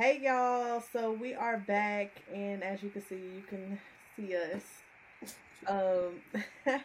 [0.00, 3.78] Hey y'all, so we are back, and as you can see, you can
[4.16, 4.62] see us.
[5.66, 6.22] Um,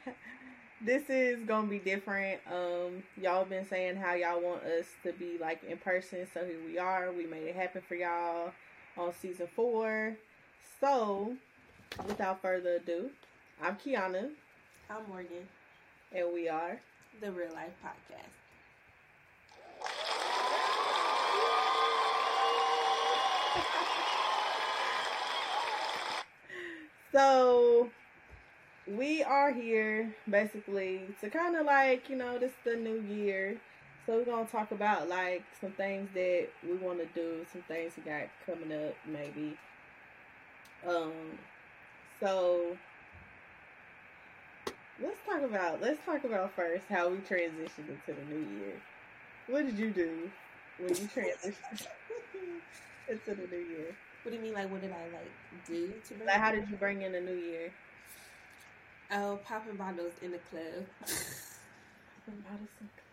[0.82, 2.42] this is gonna be different.
[2.52, 6.60] Um, y'all been saying how y'all want us to be like in person, so here
[6.66, 7.10] we are.
[7.14, 8.52] We made it happen for y'all
[8.98, 10.18] on season four.
[10.82, 11.38] So,
[12.06, 13.12] without further ado,
[13.62, 14.32] I'm Kiana.
[14.90, 15.48] I'm Morgan.
[16.14, 16.82] And we are
[17.22, 18.45] the Real Life Podcast.
[27.16, 27.90] So
[28.86, 33.56] we are here basically to kind of like you know this is the new year.
[34.06, 37.94] So we're gonna talk about like some things that we want to do some things
[37.96, 39.58] we got coming up maybe.
[40.86, 41.14] Um
[42.20, 42.76] so
[45.02, 48.82] let's talk about let's talk about first how we transitioned into the new year.
[49.48, 50.30] What did you do
[50.80, 51.88] when you transitioned
[53.10, 55.32] into the new year what do you mean like what did i like
[55.68, 57.72] do to bring like how did you bring in the new year
[59.12, 60.86] Oh, popping bottles in the club.
[61.02, 63.06] popping bottles in the club.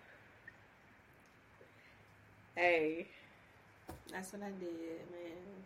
[2.56, 3.08] Hey.
[4.10, 5.64] That's what I did, man.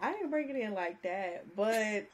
[0.00, 2.06] I didn't bring it in like that, but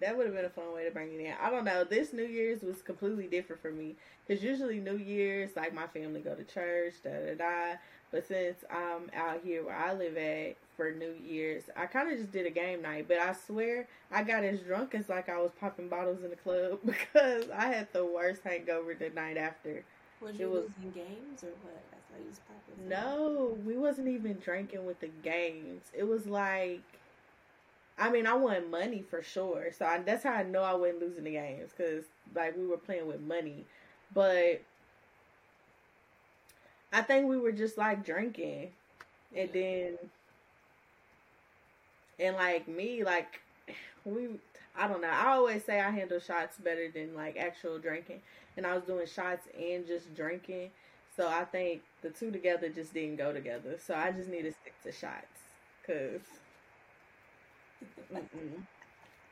[0.00, 1.34] that would have been a fun way to bring it in.
[1.40, 1.84] I don't know.
[1.84, 6.20] This New Year's was completely different for me because usually New Year's, like my family
[6.20, 7.76] go to church, da da da.
[8.14, 12.16] But since I'm out here where I live at for New Year's, I kind of
[12.16, 13.06] just did a game night.
[13.08, 16.36] But I swear I got as drunk as like I was popping bottles in the
[16.36, 19.82] club because I had the worst hangover the night after.
[20.20, 21.82] Was you was, losing games or what?
[21.90, 22.88] That's why you was popping.
[22.88, 25.82] No, we wasn't even drinking with the games.
[25.92, 26.82] It was like,
[27.98, 29.72] I mean, I won money for sure.
[29.76, 32.76] So I, that's how I know I wasn't losing the games because like we were
[32.76, 33.64] playing with money,
[34.14, 34.62] but
[36.94, 38.70] I think we were just like drinking,
[39.36, 39.98] and then,
[42.20, 43.40] and like me, like
[44.04, 44.28] we,
[44.78, 45.10] I don't know.
[45.10, 48.20] I always say I handle shots better than like actual drinking,
[48.56, 50.70] and I was doing shots and just drinking.
[51.16, 53.76] So I think the two together just didn't go together.
[53.84, 55.26] So I just need to stick to shots,
[55.84, 56.20] cause,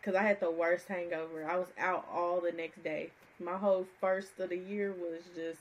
[0.03, 1.49] cause I had the worst hangover.
[1.49, 3.11] I was out all the next day.
[3.39, 5.61] My whole first of the year was just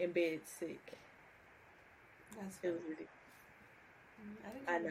[0.00, 0.98] in bed sick.
[2.36, 3.08] That's it was ridiculous.
[4.66, 4.90] I, I know.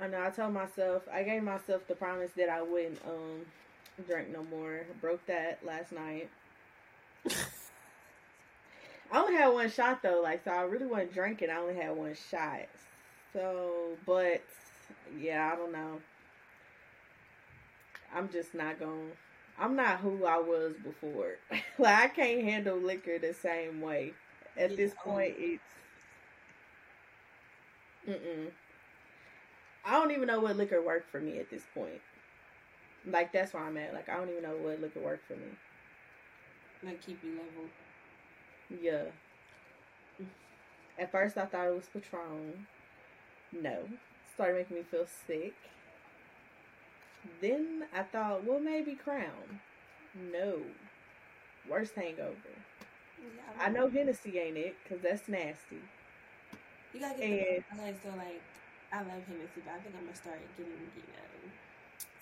[0.00, 0.24] I know.
[0.24, 3.46] I told myself I gave myself the promise that I wouldn't um
[4.08, 4.84] drink no more.
[5.00, 6.28] broke that last night.
[9.12, 11.50] I only had one shot though, like so I really wasn't drinking.
[11.50, 12.66] I only had one shot.
[13.32, 14.42] So, but
[15.18, 16.00] yeah, I don't know.
[18.14, 19.12] I'm just not going.
[19.58, 21.36] I'm not who I was before.
[21.78, 24.14] like I can't handle liquor the same way
[24.56, 25.62] at this point it's
[28.06, 28.50] mm
[29.84, 32.00] I don't even know what liquor worked for me at this point.
[33.06, 33.94] Like that's where I'm at.
[33.94, 35.52] Like I don't even know what liquor worked for me.
[36.82, 37.70] Like keep you level.
[38.82, 39.04] Yeah.
[40.98, 42.66] At first I thought it was Patron.
[43.52, 43.88] No.
[44.34, 45.54] Started making me feel sick.
[47.40, 49.60] Then I thought, well maybe Crown.
[50.14, 50.62] No.
[51.68, 52.36] Worst hangover.
[53.22, 55.78] Yeah, I, know Hennessy ain't it, cause that's nasty.
[56.92, 57.24] You gotta get
[57.70, 58.42] and, okay, so like
[58.92, 61.50] I love Hennessy, but I think I'm gonna start getting you know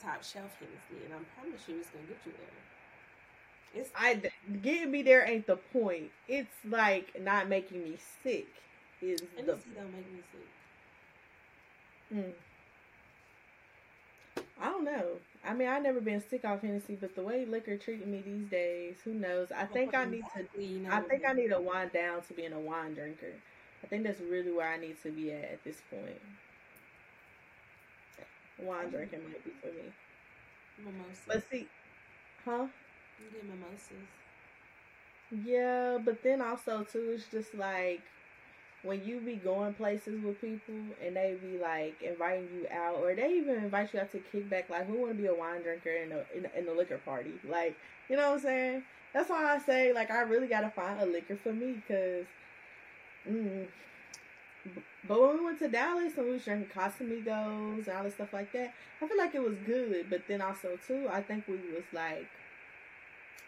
[0.02, 3.82] top shelf Hennessy, and I promise you it's gonna get you there.
[3.82, 4.20] It's I
[4.62, 6.10] getting me there ain't the point.
[6.28, 8.48] It's like not making me sick.
[9.00, 10.48] Is Hennessy the, don't make me sick.
[12.12, 12.49] Hmm.
[14.60, 15.18] I don't know.
[15.44, 18.46] I mean, I've never been sick off Hennessy, but the way liquor treating me these
[18.48, 19.50] days, who knows?
[19.52, 20.46] I think I need to.
[20.90, 23.32] I think I need to wind down to being a wine drinker.
[23.82, 26.20] I think that's really where I need to be at at this point.
[28.58, 29.92] Wine drinking might be for me.
[30.78, 31.22] Mimosas.
[31.26, 31.68] But see,
[32.44, 32.66] huh?
[33.18, 34.08] You get mimosas.
[35.44, 38.02] Yeah, but then also too, it's just like
[38.82, 40.74] when you be going places with people
[41.04, 44.68] and they be like inviting you out or they even invite you out to kickback
[44.70, 47.32] like who want to be a wine drinker in a in, in a liquor party
[47.48, 47.76] like
[48.08, 48.82] you know what i'm saying?
[49.12, 52.24] That's why i say like i really gotta find a liquor for me because
[53.28, 53.66] mm,
[55.06, 58.32] but when we went to dallas and we was drinking casamigos and all this stuff
[58.32, 58.72] like that
[59.02, 62.28] i feel like it was good but then also too i think we was like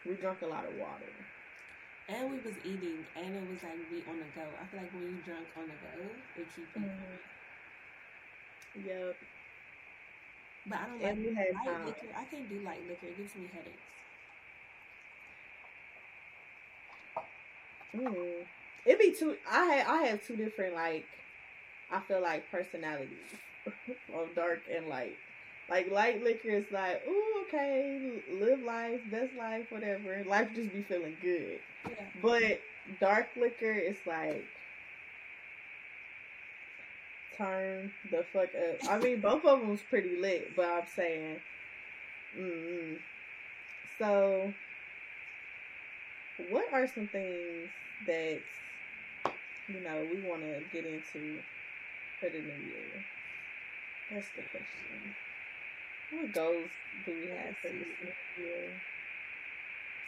[0.05, 1.13] we drank a lot of water
[2.13, 4.45] and we was eating, and it was like we on the go.
[4.61, 5.95] I feel like when you drunk on the go,
[6.37, 6.69] it keeps.
[6.77, 6.83] you.
[6.83, 7.17] Mm-hmm.
[8.87, 9.17] Yep.
[10.67, 12.07] But I don't and like light liquor.
[12.17, 13.07] I can't do light liquor.
[13.07, 13.79] It gives me headaches.
[17.95, 18.47] Mm.
[18.87, 19.37] it be two.
[19.51, 21.07] I have I have two different like
[21.91, 23.19] I feel like personalities
[24.15, 25.17] of dark and light.
[25.73, 27.99] Like light liquor is like, ooh, okay,
[28.31, 30.23] live life, best life, whatever.
[30.27, 31.61] Life just be feeling good.
[31.89, 32.05] Yeah.
[32.21, 32.61] But
[33.01, 34.45] dark liquor is like
[37.39, 38.91] turn the fuck up.
[38.91, 41.39] I mean, both of them's pretty lit, but I'm saying,
[42.39, 42.97] mm
[43.99, 44.53] So,
[46.51, 47.71] what are some things
[48.07, 48.41] that
[49.69, 51.39] you know we want to get into
[52.21, 53.05] for the new year?
[54.11, 55.32] That's the question.
[56.13, 56.69] What goals
[57.07, 57.87] do we have for this
[58.39, 58.69] year?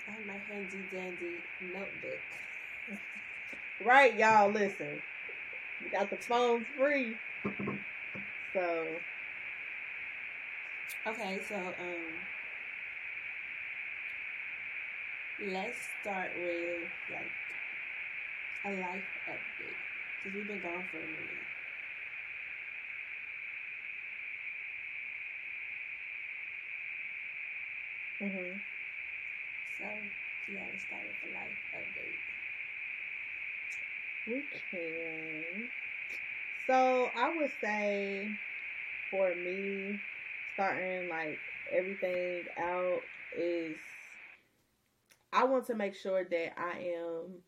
[0.06, 2.20] I have my handy dandy notebook.
[3.86, 4.50] right, y'all.
[4.50, 5.00] Listen,
[5.82, 7.16] we got the phones free.
[8.52, 8.86] So.
[11.06, 12.14] Okay, so um,
[15.52, 17.32] let's start with like
[18.66, 19.80] a life update
[20.22, 21.53] because we've been gone for a minute.
[28.24, 28.64] Mhm.
[29.76, 30.10] So,
[30.46, 32.20] you gotta start with the life update.
[34.28, 35.70] Okay.
[36.66, 38.36] So I would say
[39.10, 40.00] for me,
[40.54, 41.42] starting like
[41.72, 43.80] everything out is
[45.32, 47.42] I want to make sure that I am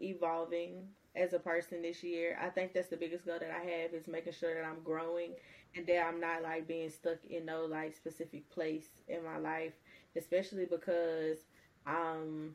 [0.00, 2.38] evolving as a person this year.
[2.40, 5.32] I think that's the biggest goal that I have is making sure that I'm growing
[5.76, 9.72] and that I'm not like being stuck in no like specific place in my life,
[10.16, 11.38] especially because
[11.86, 12.54] um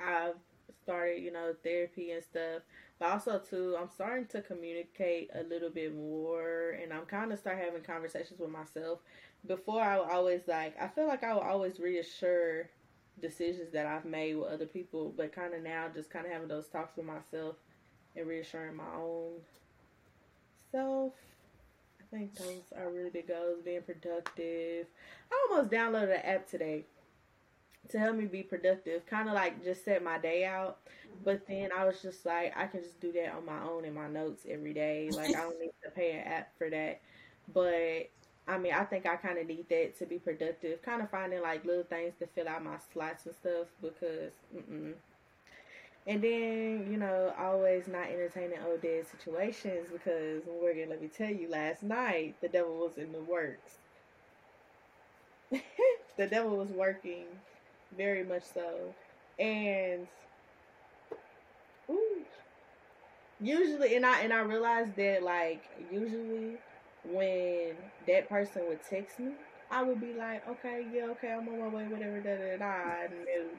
[0.00, 0.36] I've
[0.82, 2.62] started, you know, therapy and stuff.
[2.98, 7.38] But also too, I'm starting to communicate a little bit more and I'm kind of
[7.38, 9.00] start having conversations with myself.
[9.46, 12.70] Before I would always like I feel like I would always reassure
[13.20, 16.48] decisions that I've made with other people, but kind of now just kind of having
[16.48, 17.56] those talks with myself
[18.16, 19.32] and reassuring my own
[20.70, 21.12] self.
[22.00, 23.60] I think those are really big goals.
[23.64, 24.86] Being productive.
[25.30, 26.84] I almost downloaded an app today
[27.90, 30.78] to help me be productive, kind of like just set my day out.
[31.24, 33.94] But then I was just like, I can just do that on my own in
[33.94, 35.10] my notes every day.
[35.12, 37.00] Like I don't need to pay an app for that.
[37.52, 38.10] But
[38.48, 40.82] I mean, I think I kind of need that to be productive.
[40.82, 44.32] Kind of finding like little things to fill out my slots and stuff because.
[44.56, 44.94] Mm-mm.
[46.06, 51.28] And then, you know, always not entertaining old dead situations because Morgan, let me tell
[51.28, 53.72] you, last night the devil was in the works.
[56.16, 57.24] the devil was working
[57.96, 58.94] very much so.
[59.38, 60.06] And
[61.90, 62.22] ooh,
[63.40, 65.62] usually, and I and I realized that like
[65.92, 66.56] usually
[67.08, 67.76] when
[68.06, 69.32] that person would text me,
[69.70, 73.04] I would be like, okay, yeah, okay, I'm on my way, whatever, da da da.
[73.04, 73.58] And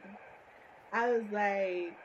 [0.91, 1.97] I was like,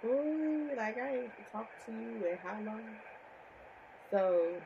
[0.00, 2.98] boy, like I ain't talked to you in how long?
[4.10, 4.62] So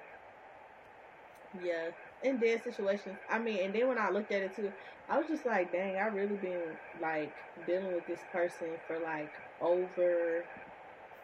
[1.53, 1.91] yeah,
[2.23, 3.19] in dead situations.
[3.29, 4.73] I mean, and then when I looked at it too,
[5.09, 7.35] I was just like, dang, I really been like
[7.67, 10.47] dealing with this person for like over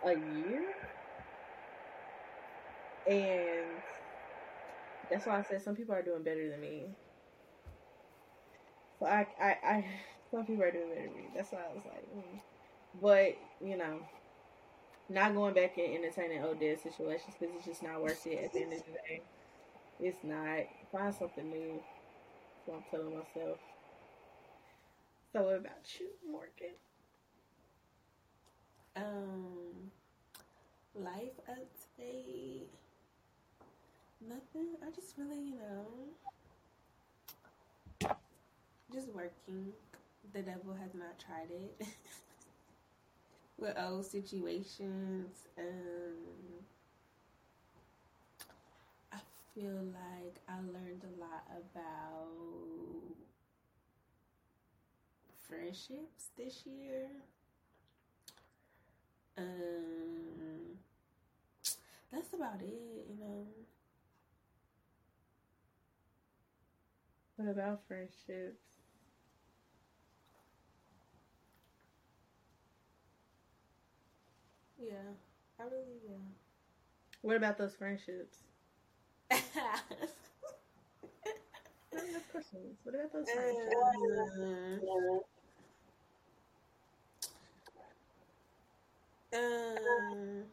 [0.07, 0.65] a year.
[3.09, 3.67] And
[5.11, 6.85] that's why I said some people are doing better than me.
[8.99, 9.85] So I, I, I
[10.31, 11.29] some people are doing better than me.
[11.35, 12.41] That's why I was like, mm.
[13.01, 14.01] but you know,
[15.09, 18.53] not going back and entertaining old dead situations because it's just not worth it at
[18.53, 19.23] the end of the day.
[20.01, 20.67] It's not.
[20.93, 21.81] Find something new.
[22.67, 23.59] So I'm telling myself.
[25.33, 26.75] So what about you, Morgan?
[28.97, 29.91] Um,
[30.95, 32.69] life update.
[34.27, 34.69] Nothing.
[34.83, 35.87] I just really, you know,
[38.93, 39.73] just working.
[40.33, 41.87] The devil has not tried it.
[43.59, 45.49] With old situations.
[45.59, 46.15] Um,
[49.13, 49.19] I
[49.55, 52.29] feel like I learned a lot about
[55.49, 57.09] friendships this year.
[59.37, 60.79] Um,
[62.13, 63.47] that's about it, you know.
[67.39, 68.83] What about friendships?
[74.79, 75.15] Yeah,
[75.61, 76.17] I really yeah.
[77.23, 78.39] What about those friendships?
[82.33, 82.79] Questions.
[82.85, 83.27] What about those
[89.33, 90.45] Um,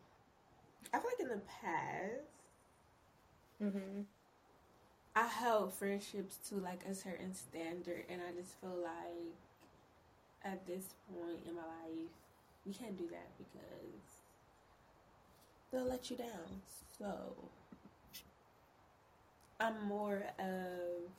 [0.94, 2.46] I feel like in the past,
[3.62, 4.02] mm-hmm.
[5.16, 9.36] I held friendships to like a certain standard, and I just feel like
[10.44, 12.12] at this point in my life,
[12.66, 14.24] we can't do that because
[15.72, 16.62] they'll let you down.
[16.98, 17.36] So
[19.60, 21.10] I'm more of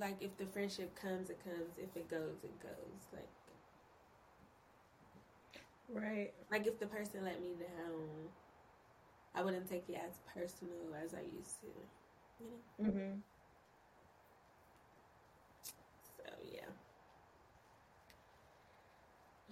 [0.00, 1.76] like if the friendship comes, it comes.
[1.78, 3.02] If it goes, it goes.
[3.12, 3.28] Like
[6.02, 6.32] right.
[6.50, 8.08] Like if the person let me down,
[9.34, 11.66] I wouldn't take it as personal as I used to.
[12.40, 12.92] You know.
[12.92, 13.22] Mhm.
[16.16, 16.68] So yeah.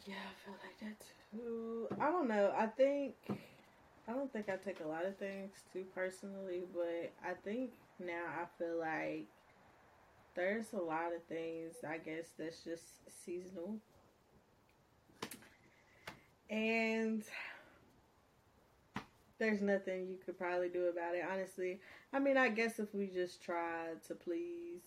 [0.06, 1.88] Yeah, I feel like that too.
[2.00, 2.52] I don't know.
[2.56, 3.14] I think
[4.08, 8.24] I don't think I take a lot of things too personally, but I think now
[8.40, 9.26] I feel like
[10.34, 12.84] there's a lot of things I guess that's just
[13.24, 13.76] seasonal.
[16.50, 17.22] And
[19.40, 21.80] there's nothing you could probably do about it, honestly.
[22.12, 24.82] I mean, I guess if we just try to please,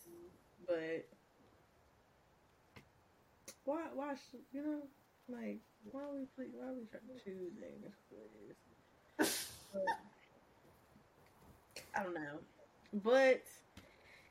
[0.65, 1.05] but
[3.65, 4.83] why, why, should, you know,
[5.27, 5.57] like,
[5.91, 7.93] why we, please, why we trying to choose things,
[9.19, 9.49] please?
[11.97, 12.39] I don't know.
[13.03, 13.43] But,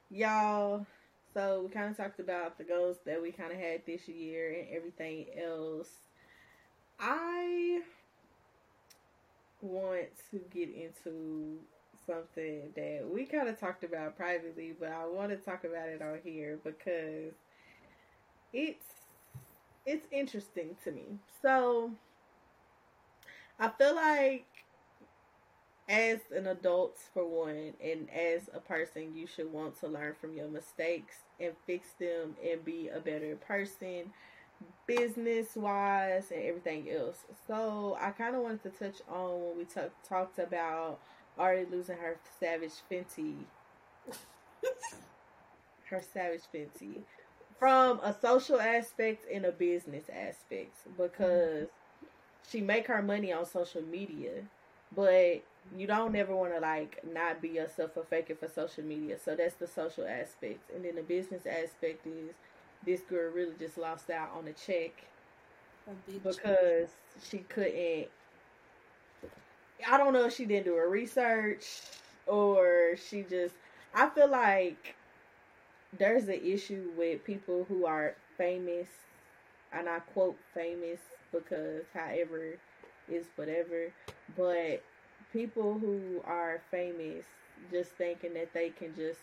[0.08, 0.86] y'all,
[1.34, 4.54] so we kind of talked about the goals that we kind of had this year
[4.56, 5.90] and everything else.
[7.00, 7.82] I
[9.62, 11.58] want to get into
[12.06, 16.02] something that we kind of talked about privately, but I want to talk about it
[16.02, 17.32] on here because
[18.52, 18.86] it's
[19.86, 21.18] it's interesting to me.
[21.40, 21.92] So
[23.58, 24.46] I feel like
[25.88, 30.32] as an adult for one and as a person you should want to learn from
[30.32, 34.12] your mistakes and fix them and be a better person
[34.86, 37.24] business wise and everything else.
[37.46, 40.98] So i kind of wanted to touch on when we t- talked about
[41.38, 43.34] already losing her savage fenty.
[45.86, 47.02] Her savage fenty.
[47.58, 52.06] From a social aspect and a business aspect because mm-hmm.
[52.50, 54.42] she make her money on social media
[54.94, 55.42] but
[55.76, 59.18] you don't ever want to like not be yourself or fake it for social media.
[59.18, 62.34] So that's the social aspect, and then the business aspect is
[62.84, 65.04] this girl really just lost out on a check
[66.22, 66.88] because
[67.22, 68.08] she couldn't.
[69.88, 71.66] I don't know if she didn't do her research
[72.26, 73.54] or she just.
[73.94, 74.94] I feel like
[75.98, 78.88] there's an issue with people who are famous,
[79.72, 82.58] and I quote famous because however
[83.10, 83.92] is whatever,
[84.36, 84.82] but
[85.32, 87.24] people who are famous
[87.70, 89.20] just thinking that they can just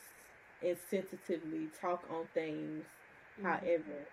[0.64, 2.86] insensitively talk on things.
[3.42, 4.08] However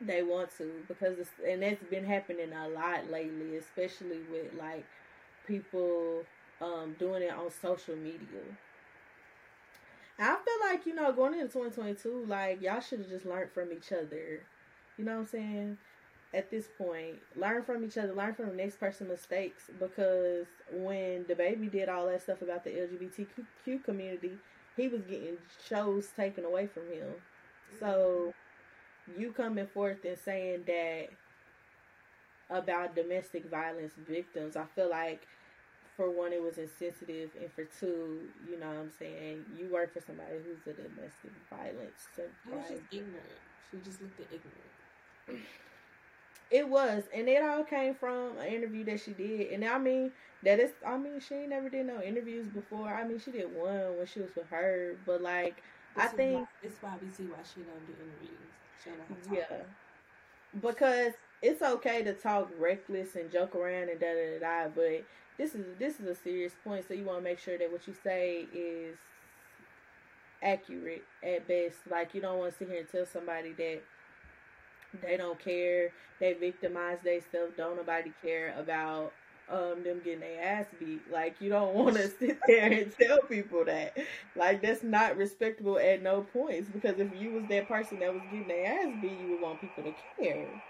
[0.00, 4.86] they want to because it's and that's been happening a lot lately especially with like
[5.46, 6.22] people
[6.62, 8.40] um doing it on social media
[10.18, 13.72] I feel like you know going into 2022 like y'all should have just learned from
[13.72, 14.42] each other
[14.96, 15.78] you know what I'm saying
[16.32, 17.16] at this point.
[17.36, 22.06] Learn from each other, learn from the next person's mistakes because when DaBaby did all
[22.06, 24.32] that stuff about the LGBTQ community,
[24.76, 27.14] he was getting shows taken away from him.
[27.78, 28.34] So
[29.18, 31.08] you coming forth and saying that
[32.50, 35.26] about domestic violence victims, I feel like
[35.96, 39.92] for one it was insensitive and for two, you know what I'm saying, you work
[39.92, 42.08] for somebody who's a domestic violence.
[42.16, 43.38] She was just ignorant.
[43.70, 45.44] She just looked ignorant.
[46.50, 49.52] It was, and it all came from an interview that she did.
[49.52, 50.10] And I mean,
[50.42, 52.88] that is, I mean, she never did no interviews before.
[52.88, 55.62] I mean, she did one when she was with her, but like,
[55.96, 58.50] I think it's why we see why she don't do interviews.
[59.30, 59.64] yeah,
[60.60, 65.04] because it's okay to talk reckless and joke around and da da da da, but
[65.38, 66.86] this is this is a serious point.
[66.86, 68.96] So you want to make sure that what you say is
[70.42, 71.78] accurate at best.
[71.90, 73.82] Like you don't want to sit here and tell somebody that
[75.02, 75.90] they don't care.
[76.20, 77.54] They victimize themselves.
[77.56, 79.12] Don't nobody care about
[79.50, 81.02] um them getting their ass beat.
[81.10, 83.96] Like you don't want to sit there and tell people that.
[84.36, 86.68] Like that's not respectable at no points.
[86.70, 89.60] Because if you was that person that was getting their ass beat, you would want
[89.60, 90.62] people to care.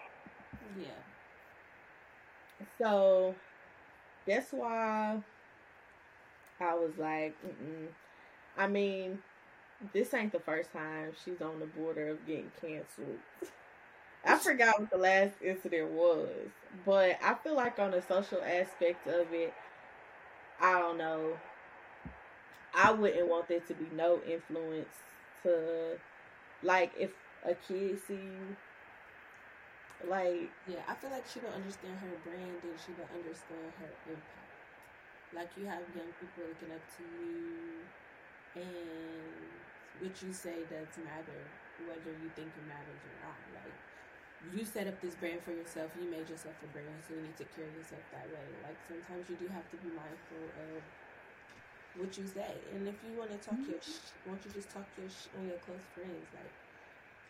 [0.79, 1.03] Yeah.
[2.79, 3.35] So
[4.27, 5.23] that's why
[6.61, 7.89] I was like, Mm-mm.
[8.57, 9.21] I mean,
[9.93, 13.19] this ain't the first time she's on the border of getting canceled.
[14.25, 16.31] I forgot what the last incident was,
[16.85, 19.55] but I feel like on the social aspect of it,
[20.61, 21.37] I don't know.
[22.75, 24.95] I wouldn't want there to be no influence
[25.43, 25.99] to,
[26.63, 27.11] like, if
[27.45, 28.57] a kid see you,
[30.09, 30.51] like.
[30.69, 34.53] Yeah, I feel like she don't understand her brand and she don't understand her impact.
[35.35, 37.85] Like, you have young people looking up to you,
[38.57, 39.51] and
[40.01, 41.41] what you say does matter
[41.87, 43.39] whether you think it matters or not.
[43.55, 43.75] Like
[44.49, 47.37] you set up this brand for yourself, you made yourself a brand, so you need
[47.37, 48.47] to carry yourself that way.
[48.65, 50.81] Like sometimes you do have to be mindful of
[52.01, 53.77] what you say, and if you want to talk mm-hmm.
[53.77, 56.25] your, sh- don't you just talk your sh- on your close friends?
[56.33, 56.55] Like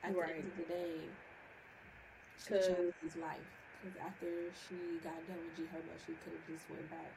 [0.06, 0.30] at right.
[0.30, 0.94] the end of the day,
[2.38, 3.50] she chose his life.
[3.80, 7.10] Because after she got done with G Herbo, she could have just went back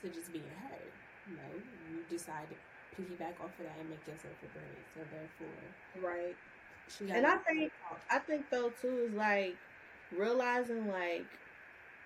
[0.00, 0.78] to just being her.
[1.26, 1.52] You know,
[1.90, 2.56] you decide to
[2.94, 4.82] piggyback off of that and make yourself a brand.
[4.94, 5.58] So therefore,
[5.98, 6.38] right
[7.00, 7.72] and I think
[8.10, 9.56] I think though too is like
[10.16, 11.26] realizing like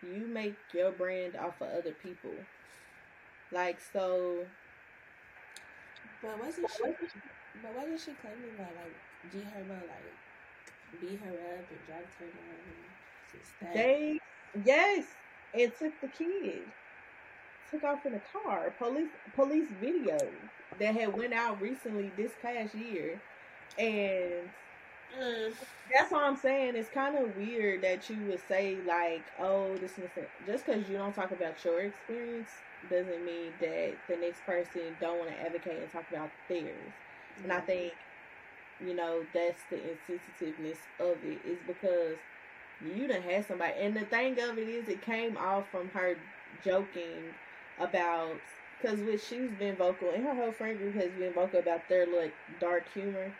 [0.03, 2.31] you make your brand off of other people.
[3.53, 4.47] Like so.
[6.23, 6.83] But wasn't she?
[7.63, 8.95] But wasn't she claiming that like
[9.33, 10.13] G Herbo like
[11.01, 13.73] beat her up and dragged her down?
[13.75, 14.21] They
[14.65, 15.05] yes,
[15.55, 16.63] and took the kid,
[17.71, 18.73] took off in a car.
[18.79, 20.19] Police police video
[20.79, 23.21] that had went out recently this past year,
[23.79, 24.51] and
[25.19, 25.53] Mm.
[25.93, 26.77] That's what I'm saying.
[26.77, 30.09] It's kind of weird that you would say like, "Oh, this is
[30.47, 32.51] just because you don't talk about your experience
[32.89, 37.45] doesn't mean that the next person don't want to advocate and talk about theirs." Mm-hmm.
[37.45, 37.67] And I mm-hmm.
[37.67, 37.93] think,
[38.87, 42.17] you know, that's the insensitiveness of it is because
[42.83, 46.17] you done had somebody, and the thing of it is, it came off from her
[46.65, 47.35] joking
[47.79, 48.37] about
[48.81, 52.07] because which she's been vocal, and her whole friend group has been vocal about their
[52.07, 53.31] like dark humor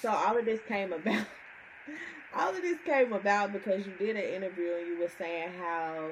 [0.00, 1.26] so all of this came about.
[2.34, 6.08] all of this came about because you did an interview and you were saying how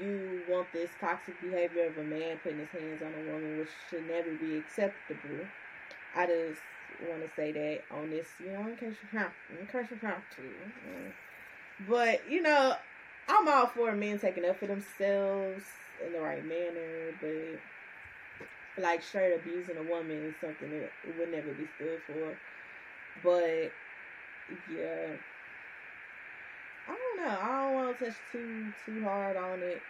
[0.00, 3.68] you want this toxic behavior of a man putting his hands on a woman, which
[3.88, 5.46] should never be acceptable.
[6.14, 6.60] I just
[7.08, 9.98] want to say that on this, you know, in case you have, in case you
[10.06, 10.42] have to.
[10.42, 11.12] Mm.
[11.88, 12.74] But you know,
[13.28, 15.64] I'm all for men taking up for themselves
[16.04, 21.52] in the right manner, but like straight abusing a woman is something that would never
[21.52, 22.36] be stood for.
[23.22, 23.72] But
[24.68, 25.16] yeah,
[26.88, 27.38] I don't know.
[27.40, 29.82] I don't want to touch too too hard on it.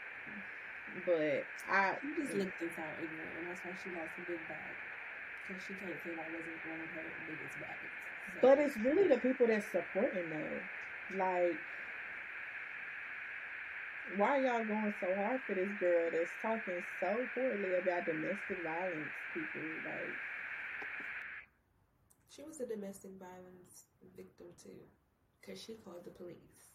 [1.05, 4.41] But I you just looked this out ignorant, and that's why she lost a big
[4.49, 4.75] bag.
[5.47, 7.93] Because she can't say that wasn't one of her biggest bags.
[8.35, 8.41] So.
[8.43, 10.61] But it's really the people that's supporting though.
[11.17, 11.57] Like,
[14.17, 19.15] why y'all going so hard for this girl that's talking so poorly about domestic violence
[19.33, 19.63] people?
[19.85, 20.13] Like,
[22.39, 24.71] she was a domestic violence victim too,
[25.41, 26.71] because she called the police.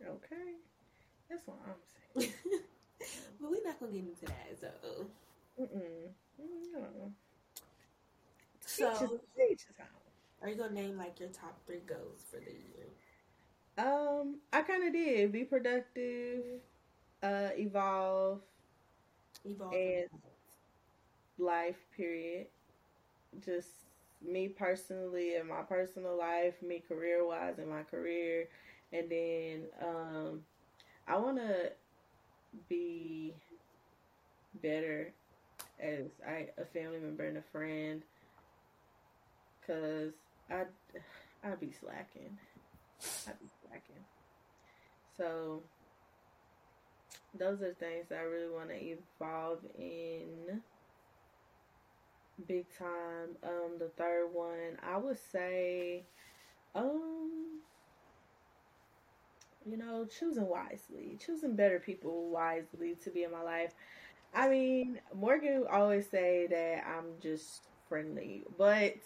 [0.00, 0.54] Okay,
[1.28, 2.32] that's what I'm saying.
[3.40, 5.06] but we're not gonna get into that, so.
[5.60, 6.12] Mm-mm.
[6.72, 7.12] No.
[8.64, 9.20] So,
[10.42, 12.86] are you gonna name like your top three goals for the year?
[13.78, 15.32] Um, I kind of did.
[15.32, 16.44] Be productive,
[17.22, 18.40] uh, evolve,
[19.44, 20.08] evolve, and
[21.38, 22.46] life, period.
[23.44, 23.68] Just
[24.24, 28.48] me personally in my personal life, me career wise in my career.
[28.92, 30.40] And then um,
[31.06, 31.72] I want to
[32.68, 33.34] be
[34.62, 35.12] better
[35.80, 38.02] as I, a family member and a friend.
[39.66, 40.12] Cause
[40.50, 40.62] I,
[41.44, 42.38] I'd be slacking.
[43.26, 44.04] I'd be slacking.
[45.16, 45.62] So
[47.38, 50.60] those are things I really want to evolve in
[52.46, 53.36] big time.
[53.42, 56.04] Um, the third one, I would say,
[56.74, 57.60] um,
[59.68, 63.72] you know, choosing wisely, choosing better people wisely to be in my life.
[64.34, 68.96] I mean, Morgan always say that I'm just friendly, but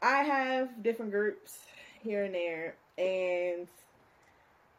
[0.00, 1.58] I have different groups
[2.02, 3.68] here and there, and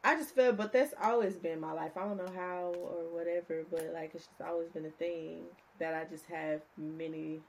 [0.04, 1.92] I just feel, but that's always been my life.
[1.96, 5.44] I don't know how or whatever, but like it's just always been a thing
[5.80, 7.42] that I just have many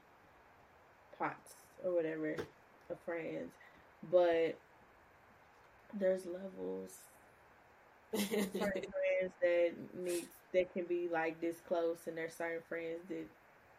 [1.17, 2.35] pots or whatever
[2.89, 3.51] of friends.
[4.11, 4.57] But
[5.93, 6.99] there's levels.
[8.15, 13.25] certain friends that need that can be like this close, and there's certain friends that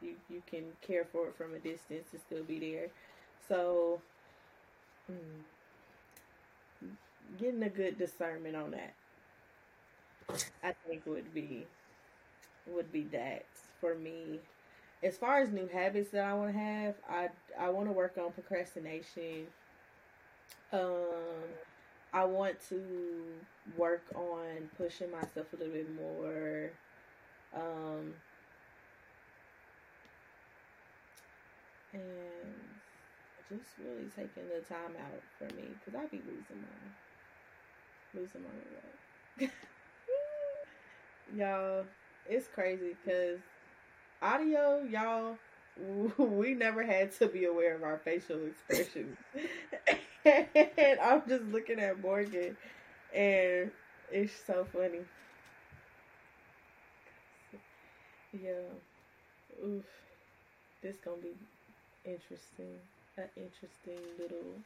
[0.02, 2.88] you you can care for it from a distance and still be there.
[3.48, 4.00] So,
[5.10, 5.42] mm,
[7.38, 8.94] getting a good discernment on that,
[10.62, 11.66] I think would be
[12.66, 13.44] would be that
[13.80, 14.40] for me.
[15.02, 18.18] As far as new habits that I want to have, I I want to work
[18.18, 19.46] on procrastination.
[20.72, 21.52] Um,
[22.12, 22.82] I want to
[23.76, 26.70] work on pushing myself a little bit more.
[27.54, 28.14] Um,
[31.92, 32.02] and
[33.48, 37.05] just really taking the time out for me because I'd be losing my
[41.36, 41.84] Y'all,
[42.28, 43.40] it's crazy because
[44.22, 45.36] audio, y'all,
[46.18, 49.16] we never had to be aware of our facial expressions.
[50.24, 52.56] and I'm just looking at Morgan,
[53.14, 53.70] and
[54.10, 55.00] it's so funny.
[58.32, 58.52] Yeah.
[59.64, 59.84] Oof.
[60.82, 61.34] This gonna be
[62.04, 62.78] interesting.
[63.16, 64.60] An interesting little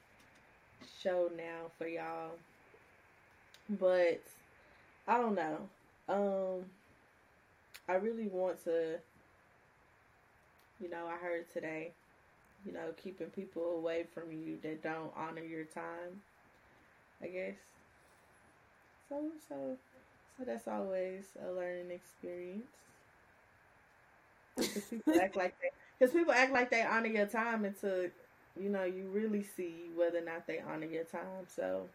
[1.03, 2.33] show now for y'all.
[3.70, 4.20] But
[5.09, 5.68] I don't know.
[6.09, 6.66] Um
[7.88, 9.00] I really want to
[10.80, 11.92] you know, I heard today,
[12.66, 16.22] you know, keeping people away from you that don't honor your time.
[17.22, 17.56] I guess.
[19.09, 19.76] So so
[20.38, 22.66] so that's always a learning experience.
[24.56, 28.04] Because people act like they, because people act like they honor your time until
[28.61, 31.46] you know you really see whether or not they honor your time.
[31.46, 31.88] So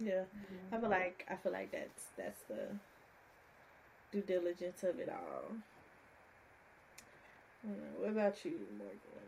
[0.00, 0.74] yeah, mm-hmm.
[0.74, 2.68] I feel like I feel like that's that's the
[4.12, 5.56] due diligence of it all.
[7.98, 9.26] What about you, Morgan?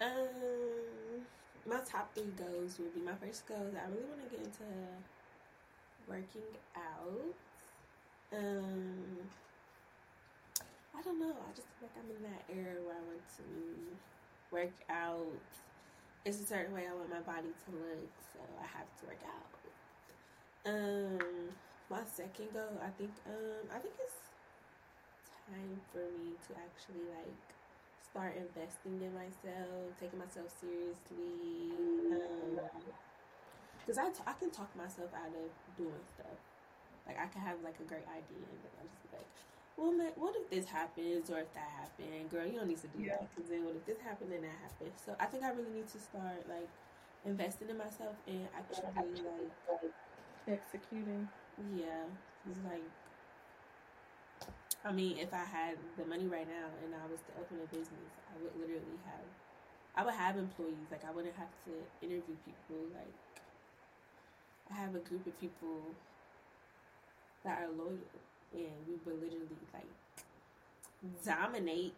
[0.00, 1.22] Um,
[1.64, 3.70] my top three goals would be my first goal.
[3.70, 4.64] I really want to get into
[6.08, 7.34] working out.
[8.32, 9.28] Um,
[10.98, 11.30] I don't know.
[11.30, 13.44] I just feel like I'm in that era where I want to
[14.50, 15.52] work out.
[16.24, 19.22] It's a certain way I want my body to look, so I have to work
[19.26, 19.50] out.
[20.62, 21.50] Um,
[21.90, 24.22] my second goal, I think, um, I think it's
[25.50, 27.42] time for me to actually like
[28.06, 31.74] start investing in myself, taking myself seriously.
[32.14, 32.62] Um,
[33.82, 36.38] Because I, t- I can talk myself out of doing stuff.
[37.02, 39.26] Like I can have like a great idea, and then I just like,
[39.82, 42.30] well, man, what if this happens or if that happened?
[42.30, 43.18] Girl, you don't need to do yeah.
[43.18, 44.94] that because then what if this happened and that happened?
[44.94, 46.70] So I think I really need to start like
[47.26, 48.94] investing in myself and actually
[49.26, 49.90] like
[50.46, 51.26] executing.
[51.74, 52.06] Yeah,
[52.46, 52.86] it's like
[54.86, 57.66] I mean, if I had the money right now and I was to open a
[57.66, 59.26] business, I would literally have,
[59.98, 60.90] I would have employees.
[60.90, 61.74] Like I wouldn't have to
[62.06, 62.86] interview people.
[62.94, 63.14] Like
[64.70, 65.90] I have a group of people
[67.42, 67.98] that are loyal
[68.54, 69.86] and we would literally like
[71.24, 71.94] dominate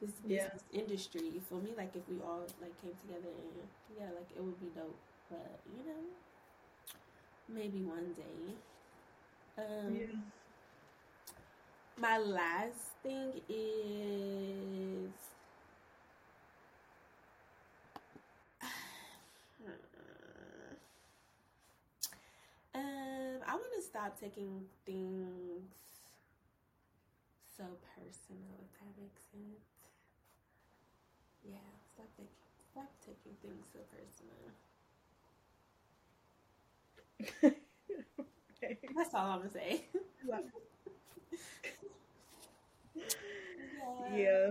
[0.00, 0.80] this business yeah.
[0.80, 1.22] industry.
[1.22, 1.70] You feel me?
[1.76, 4.96] Like if we all like came together and yeah, like it would be dope.
[5.30, 6.02] But you know,
[7.48, 8.54] maybe one day.
[9.58, 10.06] Um, yeah.
[12.00, 15.12] My last thing is.
[22.74, 25.70] Um, I want to stop taking things
[27.56, 29.68] so personal, if that makes sense.
[31.44, 31.58] Yeah,
[31.94, 32.32] stop taking
[32.72, 34.52] stop taking things so personal.
[38.62, 38.78] okay.
[38.96, 39.84] That's all I'm gonna say.
[40.28, 40.38] yeah.
[44.16, 44.50] yeah.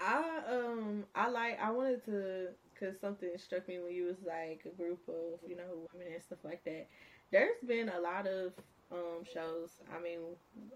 [0.00, 4.62] I um I like I wanted to because something struck me when you was like
[4.66, 6.86] a group of you know women and stuff like that.
[7.32, 8.52] There's been a lot of
[8.92, 9.70] um shows.
[9.94, 10.20] I mean,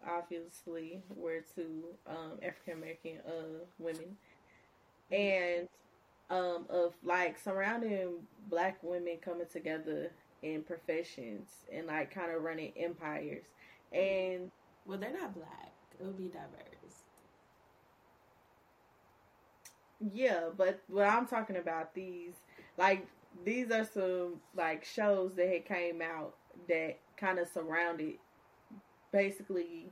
[0.09, 4.17] obviously, we're two um African American uh women,
[5.11, 5.69] and
[6.31, 8.15] um of like surrounding
[8.49, 10.11] black women coming together
[10.43, 13.45] in professions and like kind of running empires.
[13.93, 14.51] And
[14.87, 15.73] well, they're not black.
[15.99, 16.70] It would be diverse.
[20.01, 22.35] Yeah, but what I'm talking about these
[22.79, 23.07] like
[23.45, 26.35] these are some like shows that had came out
[26.69, 28.15] that kind of surrounded
[29.13, 29.87] basically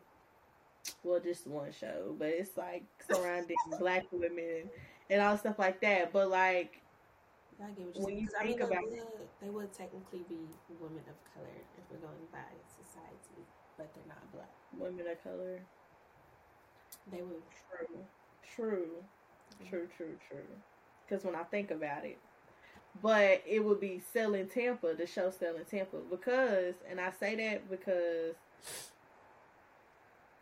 [1.05, 4.71] well just one show but it's like surrounding black women
[5.11, 6.13] and all stuff like that.
[6.13, 6.81] But like
[7.63, 8.21] I get what you're when saying.
[8.21, 10.47] you think I mean, about they would, they would technically be
[10.81, 12.47] women of color if we're going by
[12.79, 13.45] society
[13.77, 14.51] but they're not black.
[14.77, 15.61] Women of color?
[17.11, 17.43] They would.
[17.77, 18.05] True.
[18.55, 19.05] True
[19.63, 19.69] Mm-hmm.
[19.71, 20.39] True, true, true.
[21.07, 22.19] Because when I think about it,
[23.03, 27.71] but it would be selling Tampa, the show selling Tampa, because, and I say that
[27.71, 28.35] because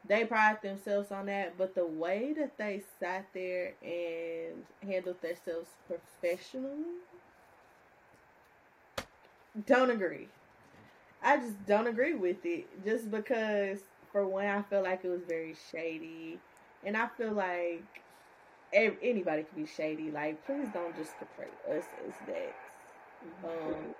[0.09, 5.71] they pride themselves on that, but the way that they sat there and handled themselves
[5.87, 6.85] professionally,
[9.67, 10.29] don't agree.
[11.23, 12.67] I just don't agree with it.
[12.85, 13.81] Just because,
[14.13, 16.39] for one, I feel like it was very shady,
[16.85, 17.85] and I feel like
[18.77, 20.11] anybody can be shady.
[20.11, 22.55] Like, please don't just portray us as that.
[23.45, 23.95] Um,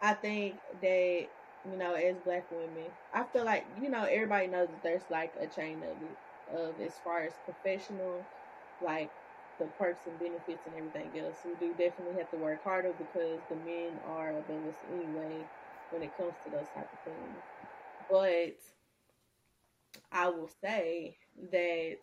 [0.00, 1.28] I think that
[1.64, 5.34] you know, as black women, I feel like you know everybody knows that there's like
[5.40, 6.18] a chain of it,
[6.54, 8.28] of as far as professional,
[8.80, 9.12] like
[9.58, 11.38] the perks and benefits and everything else.
[11.44, 15.48] We do definitely have to work harder because the men are above us anyway
[15.90, 17.42] when it comes to those type of things.
[18.08, 18.58] But
[20.12, 21.16] I will say
[21.52, 21.98] that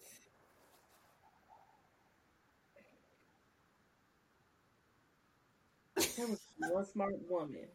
[6.17, 7.67] there was one smart woman.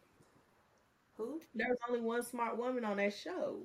[1.17, 1.41] Who?
[1.55, 3.59] There was only one smart woman on that show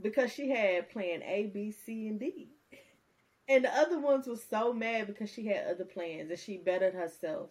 [0.00, 2.48] because she had plan A, B, C, and D.
[3.48, 6.94] And the other ones were so mad because she had other plans and she bettered
[6.94, 7.50] herself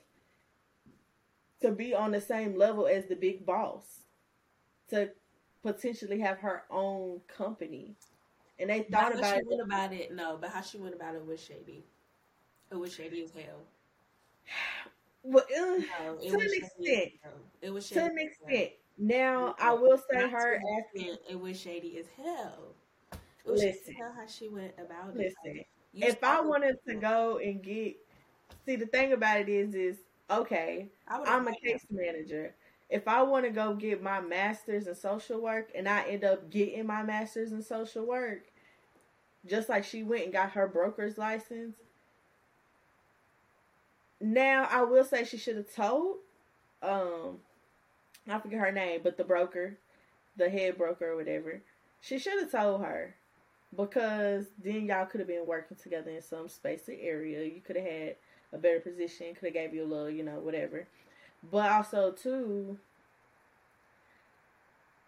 [1.62, 4.02] to be on the same level as the big boss,
[4.89, 5.10] to
[5.63, 7.95] potentially have her own company.
[8.60, 9.60] And they thought about it.
[9.62, 10.13] about it.
[10.13, 11.84] No, but how she went about it was shady.
[12.71, 13.62] It was shady as hell.
[15.24, 17.12] Well, uh, no, to an extent.
[17.62, 18.72] It was to an extent.
[18.98, 21.18] Now I will say her asking.
[21.30, 22.76] It was shady as hell.
[23.46, 25.68] It was listen, how she went about listen, it.
[25.94, 27.96] Listen, if I wanted to go and get,
[28.66, 29.98] see the thing about it is, is
[30.30, 30.90] okay.
[31.08, 32.56] I'm a case manager.
[32.90, 36.50] If I want to go get my master's in social work and I end up
[36.50, 38.44] getting my master's in social work,
[39.46, 41.76] just like she went and got her broker's license.
[44.24, 46.18] Now I will say she should have told
[46.82, 47.40] um
[48.28, 49.78] I forget her name, but the broker,
[50.38, 51.62] the head broker or whatever,
[52.00, 53.16] she should have told her
[53.76, 57.44] because then y'all could have been working together in some space or area.
[57.44, 58.16] You could have had
[58.54, 60.88] a better position, could have gave you a little, you know, whatever.
[61.52, 62.80] But also too,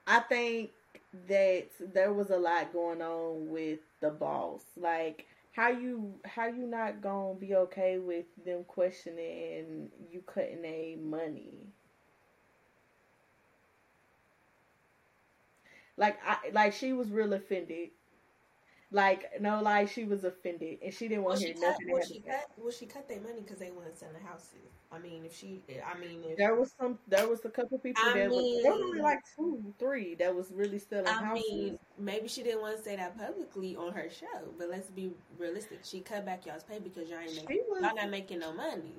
[0.05, 0.71] I think
[1.29, 4.63] that there was a lot going on with the boss.
[4.75, 10.95] Like how you how you not gonna be okay with them questioning you cutting a
[10.99, 11.73] money?
[15.97, 17.89] Like I like she was real offended.
[18.95, 21.91] Like no, like she was offended and she didn't want to hear nothing.
[21.91, 22.45] Well, she cut.
[22.55, 24.71] Well, she cut their money because they weren't sell the houses.
[24.89, 28.01] I mean, if she, I mean, if, there was some, there was a couple people
[28.05, 31.21] I that mean, was, there was only like two, three that was really selling houses.
[31.21, 31.51] I houses.
[31.51, 35.11] Mean, maybe she didn't want to say that publicly on her show, but let's be
[35.37, 35.79] realistic.
[35.83, 38.93] She cut back y'all's pay because y'all ain't making, was, y'all not making no money.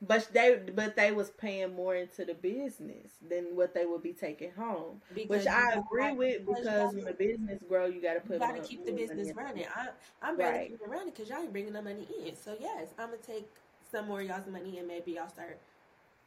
[0.00, 4.12] But they but they was paying more into the business than what they would be
[4.12, 8.20] taking home, because which I agree with because when the business grow, you got to
[8.20, 8.34] put.
[8.34, 9.64] You got to keep the business running.
[9.74, 9.88] I,
[10.22, 10.64] I'm ready right.
[10.66, 12.36] to keep it running because y'all ain't bringing no money in.
[12.36, 13.48] So yes, I'm gonna take
[13.90, 15.58] some more y'all's money and maybe y'all start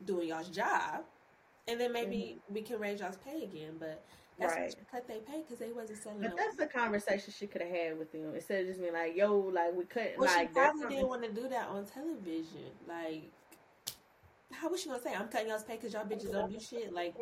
[0.03, 1.05] doing y'all's job,
[1.69, 2.53] and then maybe mm-hmm.
[2.53, 3.75] we can raise y'all's pay again.
[3.79, 4.03] But
[4.37, 4.75] that's right.
[4.91, 6.21] cut they pay because they wasn't selling.
[6.21, 9.15] But that's the conversation she could have had with them instead of just being like,
[9.15, 12.71] "Yo, like we couldn't." Well, like, she probably didn't want to do that on television,
[12.85, 13.31] like
[14.51, 16.93] how was she gonna say I'm cutting y'all's pay because y'all bitches don't do shit?
[16.93, 17.15] Like,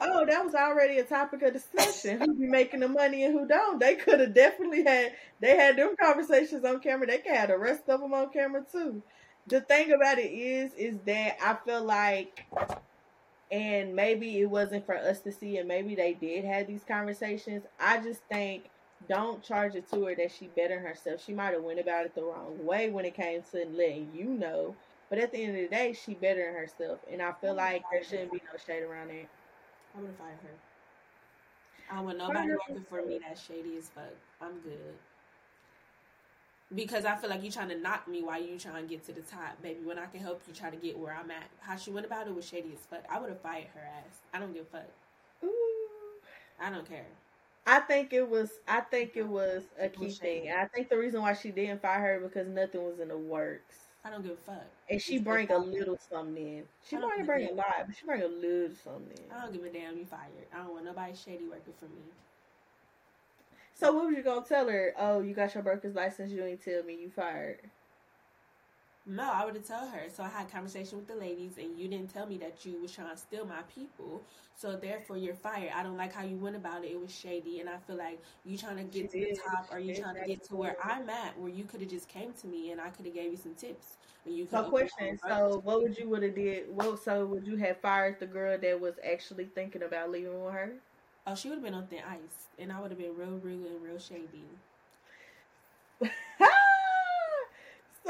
[0.00, 2.20] oh, that was already a topic of discussion.
[2.20, 3.78] who be making the money and who don't?
[3.78, 5.12] They could have definitely had.
[5.40, 7.06] They had them conversations on camera.
[7.06, 9.02] They could have the rest of them on camera too.
[9.46, 12.46] The thing about it is, is that I feel like,
[13.50, 17.64] and maybe it wasn't for us to see, and maybe they did have these conversations.
[17.78, 18.64] I just think
[19.08, 21.22] don't charge it to her that she better herself.
[21.24, 24.24] She might have went about it the wrong way when it came to letting you
[24.24, 24.74] know
[25.10, 27.82] but at the end of the day, she better than herself, and I feel like
[27.90, 29.28] there shouldn't be no shade around it.
[29.94, 31.96] I'm gonna fire her.
[31.96, 34.14] I want nobody working for me that's shady as fuck.
[34.40, 34.94] I'm good.
[36.74, 39.12] Because I feel like you trying to knock me while you trying to get to
[39.12, 39.80] the top, baby.
[39.84, 41.44] When I can help you try to get where I'm at.
[41.60, 43.04] How she went about it was shady as fuck.
[43.08, 44.20] I would have fired her ass.
[44.32, 44.88] I don't give a fuck.
[45.44, 45.50] Ooh.
[46.60, 47.06] I don't care.
[47.66, 48.50] I think it was.
[48.66, 50.48] I think it was a key thing.
[50.48, 53.16] And I think the reason why she didn't fire her because nothing was in the
[53.18, 53.76] works.
[54.04, 54.66] I don't give a fuck.
[54.90, 56.64] And she bring a little something in.
[56.88, 59.32] She might bring a lot, but she bring a little something in.
[59.34, 59.96] I don't give a damn.
[59.96, 60.46] You fired.
[60.52, 62.02] I don't want nobody shady working for me.
[63.74, 64.94] So what was you gonna tell her?
[64.98, 66.30] Oh, you got your broker's license.
[66.30, 67.60] You ain't tell me you fired.
[69.06, 70.08] No, I would have told her.
[70.08, 72.80] So I had a conversation with the ladies, and you didn't tell me that you
[72.80, 74.22] was trying to steal my people.
[74.56, 75.72] So therefore, you're fired.
[75.74, 76.92] I don't like how you went about it.
[76.92, 79.68] It was shady, and I feel like you trying to get she to the top,
[79.70, 82.32] or you trying to get to where I'm at, where you could have just came
[82.32, 83.98] to me, and I could have gave you some tips.
[84.24, 85.18] And you so question.
[85.18, 86.74] So what would you would have did?
[86.74, 90.54] What so would you have fired the girl that was actually thinking about leaving with
[90.54, 90.72] her?
[91.26, 93.66] Oh, she would have been on thin ice, and I would have been real rude
[93.66, 94.44] and real shady.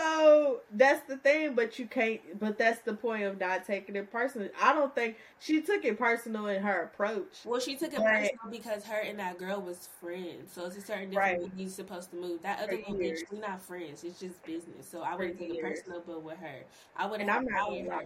[0.05, 2.21] So that's the thing, but you can't.
[2.39, 4.51] But that's the point of not taking it personal.
[4.61, 7.39] I don't think she took it personal in her approach.
[7.45, 10.53] Well, she took it but, personal because her and that girl was friends.
[10.53, 11.51] So it's a certain different right.
[11.57, 12.43] you're supposed to move.
[12.43, 14.05] That other little bitch, we're not friends.
[14.05, 14.87] It's just business.
[14.87, 16.61] So I wouldn't take it personal, but with her,
[16.97, 18.03] I would have fired her.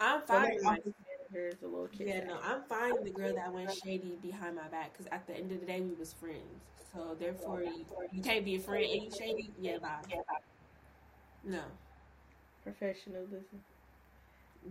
[0.00, 0.58] I'm fine.
[1.32, 2.08] Her a little kid.
[2.08, 5.26] Yeah, no, I'm fine with the girl that went shady behind my back because at
[5.26, 6.42] the end of the day, we was friends.
[6.92, 9.52] So therefore, you, you can't be a friend and you shady.
[9.60, 10.00] Yeah, bye.
[11.48, 11.62] No.
[12.62, 13.44] Professionalism.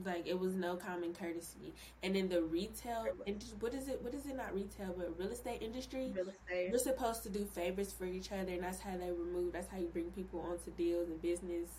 [0.05, 1.73] Like it was no common courtesy.
[2.03, 4.01] And in the retail industry, what is it?
[4.03, 4.35] What is it?
[4.35, 6.11] Not retail, but real estate industry.
[6.13, 6.69] Real estate.
[6.69, 9.53] You're supposed to do favors for each other, and that's how they remove.
[9.53, 11.69] That's how you bring people onto deals and business.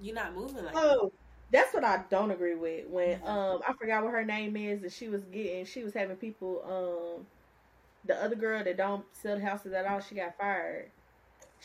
[0.00, 0.76] You're not moving like.
[0.76, 1.10] Oh,
[1.50, 2.86] that's what I don't agree with.
[2.86, 6.16] When um, I forgot what her name is, and she was getting, she was having
[6.16, 6.62] people.
[7.18, 7.26] Um,
[8.04, 10.90] the other girl that don't sell houses at all, she got fired.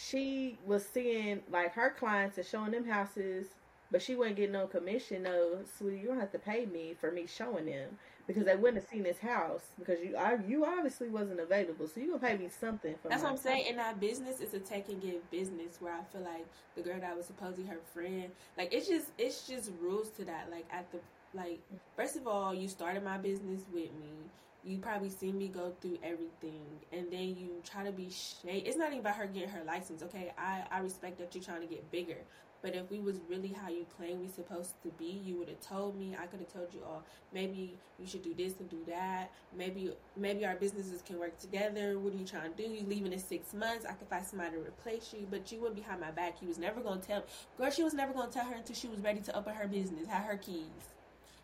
[0.01, 3.47] She was seeing like her clients and showing them houses
[3.91, 5.23] but she wouldn't get no commission.
[5.23, 8.83] No, sweetie, you don't have to pay me for me showing them because they wouldn't
[8.83, 11.87] have seen this house because you I, you obviously wasn't available.
[11.87, 13.09] So you gonna pay me something for.
[13.09, 13.65] That's what I'm saying.
[13.67, 16.99] In our business, it's a take and give business where I feel like the girl
[16.99, 20.49] that was supposedly her friend, like it's just it's just rules to that.
[20.51, 20.99] Like at the
[21.33, 21.77] like mm-hmm.
[21.95, 24.13] first of all, you started my business with me.
[24.63, 28.09] You probably seen me go through everything, and then you try to be.
[28.43, 30.33] It's not even about her getting her license, okay?
[30.37, 32.17] I I respect that you're trying to get bigger,
[32.61, 35.61] but if we was really how you claim we supposed to be, you would have
[35.61, 36.15] told me.
[36.21, 37.01] I could have told you, oh,
[37.33, 39.31] maybe you should do this and do that.
[39.57, 41.97] Maybe maybe our businesses can work together.
[41.97, 42.69] What are you trying to do?
[42.69, 43.85] You leaving in six months?
[43.85, 45.25] I could find somebody to replace you.
[45.31, 46.41] But you went behind my back.
[46.41, 47.23] You was never gonna tell.
[47.57, 50.07] Girl, she was never gonna tell her until she was ready to open her business,
[50.07, 50.65] have her keys.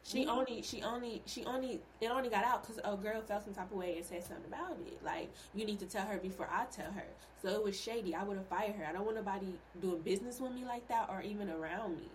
[0.06, 3.56] She only, she only, she only, it only got out because a girl felt some
[3.56, 5.04] type of way and said something about it.
[5.04, 7.06] Like, you need to tell her before I tell her.
[7.42, 8.14] So it was shady.
[8.14, 8.86] I would have fired her.
[8.86, 9.48] I don't want nobody
[9.82, 12.10] doing business with me like that or even around me.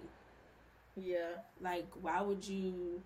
[0.97, 1.31] Yeah.
[1.61, 3.03] Like, why would you?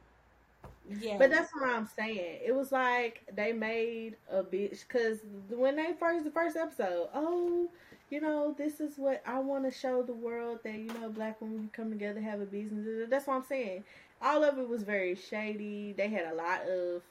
[1.00, 1.16] Yeah.
[1.18, 2.40] But that's what I'm saying.
[2.44, 5.18] It was like they made a bitch because
[5.48, 7.68] when they first the first episode, oh,
[8.10, 11.40] you know, this is what I want to show the world that you know, black
[11.40, 13.08] women come together, have a business.
[13.08, 13.84] That's what I'm saying
[14.24, 15.94] all of it was very shady.
[15.96, 17.02] They had a lot of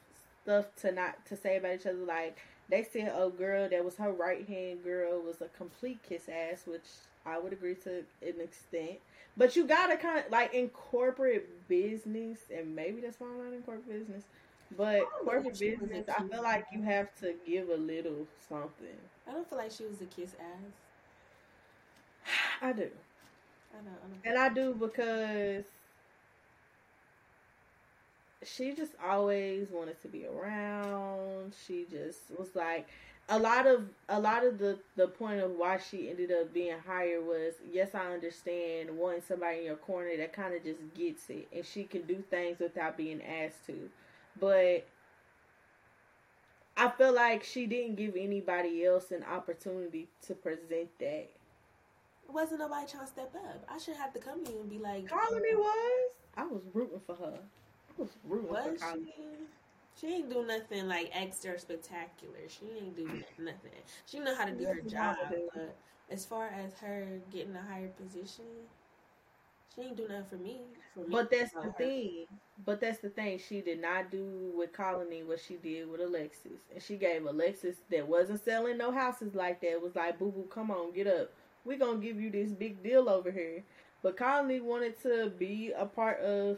[0.43, 1.97] stuff to not to say about each other.
[2.05, 6.29] Like they said, a girl that was her right hand girl was a complete kiss
[6.29, 6.87] ass, which
[7.25, 8.99] I would agree to an extent.
[9.37, 13.53] But you gotta kind of like in corporate business, and maybe that's why I'm not
[13.53, 14.23] in corporate business.
[14.75, 18.97] But corporate business, I feel like you have to give a little something.
[19.27, 20.73] I don't feel like she was a kiss ass.
[22.61, 22.89] I do.
[23.73, 24.17] I know, I know.
[24.25, 25.65] And I do because
[28.45, 31.53] she just always wanted to be around.
[31.65, 32.87] She just was like
[33.29, 36.77] a lot of a lot of the the point of why she ended up being
[36.85, 41.29] hired was yes I understand wanting somebody in your corner that kind of just gets
[41.29, 43.89] it and she can do things without being asked to,
[44.39, 44.85] but
[46.75, 51.29] I feel like she didn't give anybody else an opportunity to present that.
[52.27, 53.63] Wasn't nobody trying to step up.
[53.69, 56.11] I should have to come here and be like, Colony was.
[56.35, 57.37] I was rooting for her
[57.97, 59.05] was was she?
[59.95, 62.47] She ain't do nothing like extra spectacular.
[62.47, 63.05] She ain't do
[63.39, 63.71] nothing.
[64.05, 65.17] She know how to do her job,
[65.53, 65.75] but
[66.09, 68.45] as far as her getting a higher position,
[69.73, 70.61] she ain't do nothing for me.
[70.93, 71.71] For me but that's the her.
[71.71, 72.25] thing.
[72.65, 73.39] But that's the thing.
[73.39, 77.77] She did not do with Colony what she did with Alexis, and she gave Alexis
[77.89, 79.81] that wasn't selling no houses like that.
[79.81, 81.31] Was like, boo boo, come on, get up.
[81.65, 83.63] We gonna give you this big deal over here.
[84.03, 86.57] But Colony wanted to be a part of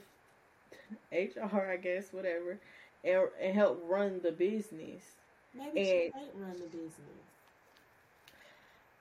[1.11, 2.59] HR, I guess, whatever,
[3.03, 5.03] and, and help run the business.
[5.53, 7.25] Maybe and, she might run the business.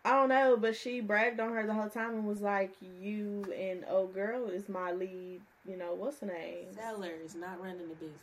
[0.05, 3.45] I don't know, but she bragged on her the whole time and was like, "You
[3.57, 5.41] and old girl is my lead.
[5.67, 6.67] You know what's her name?
[6.75, 8.21] Sellers, not running the business.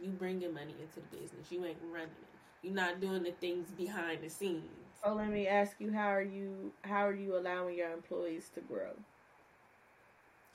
[0.00, 1.50] You bringing money into the business.
[1.50, 2.62] You ain't running it.
[2.62, 4.62] You're not doing the things behind the scenes."
[5.02, 6.72] So let me ask you, how are you?
[6.82, 8.92] How are you allowing your employees to grow?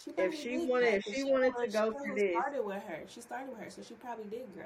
[0.04, 3.00] She if she wanted, if she, she wanted to go for this, started with her.
[3.08, 4.66] She started with her, so she probably did grow.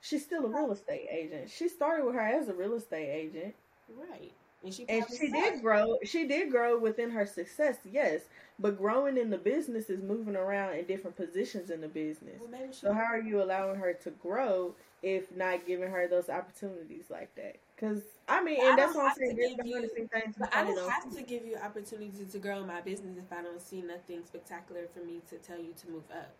[0.00, 1.50] She's still a real estate agent.
[1.50, 3.54] She started with her as a real estate agent,
[3.96, 4.32] right?
[4.62, 5.98] And she and she did grow.
[6.04, 8.22] She did grow within her success, yes.
[8.58, 12.40] But growing in the business is moving around in different positions in the business.
[12.40, 17.04] Well, so how are you allowing her to grow if not giving her those opportunities
[17.08, 17.56] like that?
[17.78, 19.36] Because I mean, and that's what I'm saying.
[19.36, 20.34] The scenes things.
[20.38, 23.62] But I don't have to give you opportunities to grow my business if I don't
[23.62, 26.30] see nothing spectacular for me to tell you to move up.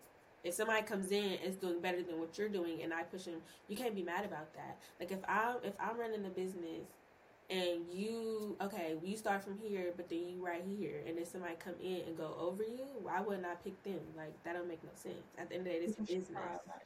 [0.43, 3.41] If somebody comes in is doing better than what you're doing, and I push them,
[3.67, 4.77] you can't be mad about that.
[4.99, 6.87] Like if I'm if I'm running a business
[7.49, 11.55] and you okay, you start from here, but then you right here, and then somebody
[11.57, 14.01] come in and go over you, why wouldn't I pick them?
[14.15, 15.15] Like that don't make no sense.
[15.37, 16.27] At the end of the day, it's business.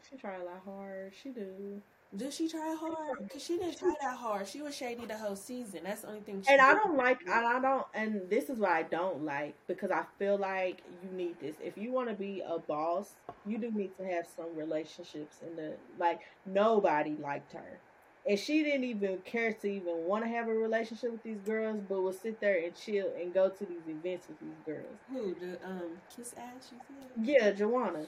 [0.09, 1.13] She try a lot hard.
[1.21, 1.81] She do.
[2.15, 3.17] Did she try hard?
[3.31, 4.47] Cause she didn't try that hard.
[4.47, 5.81] She was shady the whole season.
[5.83, 6.43] That's the only thing.
[6.43, 7.21] She And I don't like.
[7.25, 7.87] And I don't.
[7.95, 11.55] And this is what I don't like because I feel like you need this.
[11.59, 15.37] If you want to be a boss, you do need to have some relationships.
[15.41, 17.79] In the like, nobody liked her.
[18.27, 21.81] and she didn't even care to even want to have a relationship with these girls,
[21.89, 24.99] but would sit there and chill and go to these events with these girls.
[25.09, 26.71] Who the um kiss ass?
[26.71, 27.11] You said?
[27.17, 28.07] Yeah, Juawana.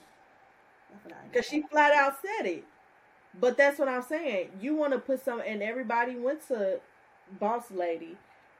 [1.31, 2.65] Because she flat out said it.
[3.39, 4.51] But that's what I'm saying.
[4.61, 6.79] You want to put some, and everybody went to
[7.39, 8.17] Boss Lady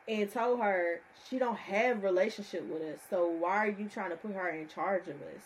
[0.08, 3.00] and told her she don't have relationship with us.
[3.10, 5.44] So why are you trying to put her in charge of us?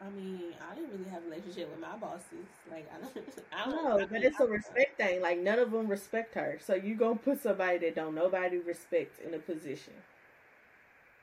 [0.00, 2.46] I mean, I didn't really have a relationship with my bosses.
[2.70, 4.06] Like, I don't, I don't know.
[4.10, 5.20] But it's a respect thing.
[5.20, 6.58] Like, none of them respect her.
[6.64, 9.94] So you gonna put somebody that don't nobody respect in a position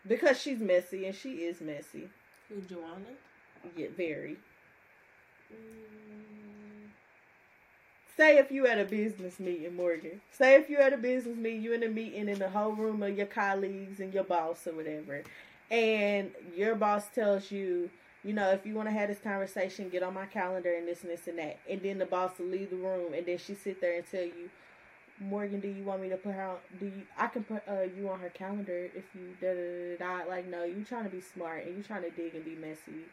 [0.07, 2.09] because she's messy and she is messy.
[2.49, 3.15] Who, Juawana?
[3.75, 4.37] Yeah, very.
[5.53, 6.89] Mm.
[8.17, 10.21] Say if you at a business meeting, Morgan.
[10.31, 13.03] Say if you at a business meeting, you in a meeting in the whole room
[13.03, 15.23] of your colleagues and your boss or whatever,
[15.69, 17.89] and your boss tells you,
[18.23, 21.03] you know, if you want to have this conversation, get on my calendar and this
[21.03, 23.53] and this and that, and then the boss will leave the room, and then she
[23.53, 24.49] sit there and tell you,
[25.19, 26.57] Morgan, do you want me to put her on?
[26.79, 27.03] Do you?
[27.17, 30.29] I can put uh, you on her calendar if you da da da da.
[30.29, 33.05] Like, no, you trying to be smart and you trying to dig and be messy.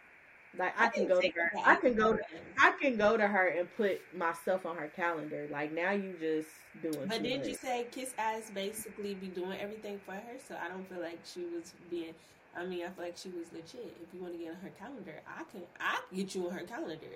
[0.58, 1.52] Like I, I can go to her.
[1.64, 2.18] I can go.
[2.58, 5.48] I can go to her and put myself on her calendar.
[5.50, 6.48] Like now, you just
[6.82, 7.08] doing.
[7.08, 10.36] But did you say Kiss Ass basically be doing everything for her?
[10.46, 12.14] So I don't feel like she was being.
[12.54, 13.96] I mean, I feel like she was legit.
[14.02, 15.62] If you want to get on her calendar, I can.
[15.80, 17.06] I can get you on her calendar.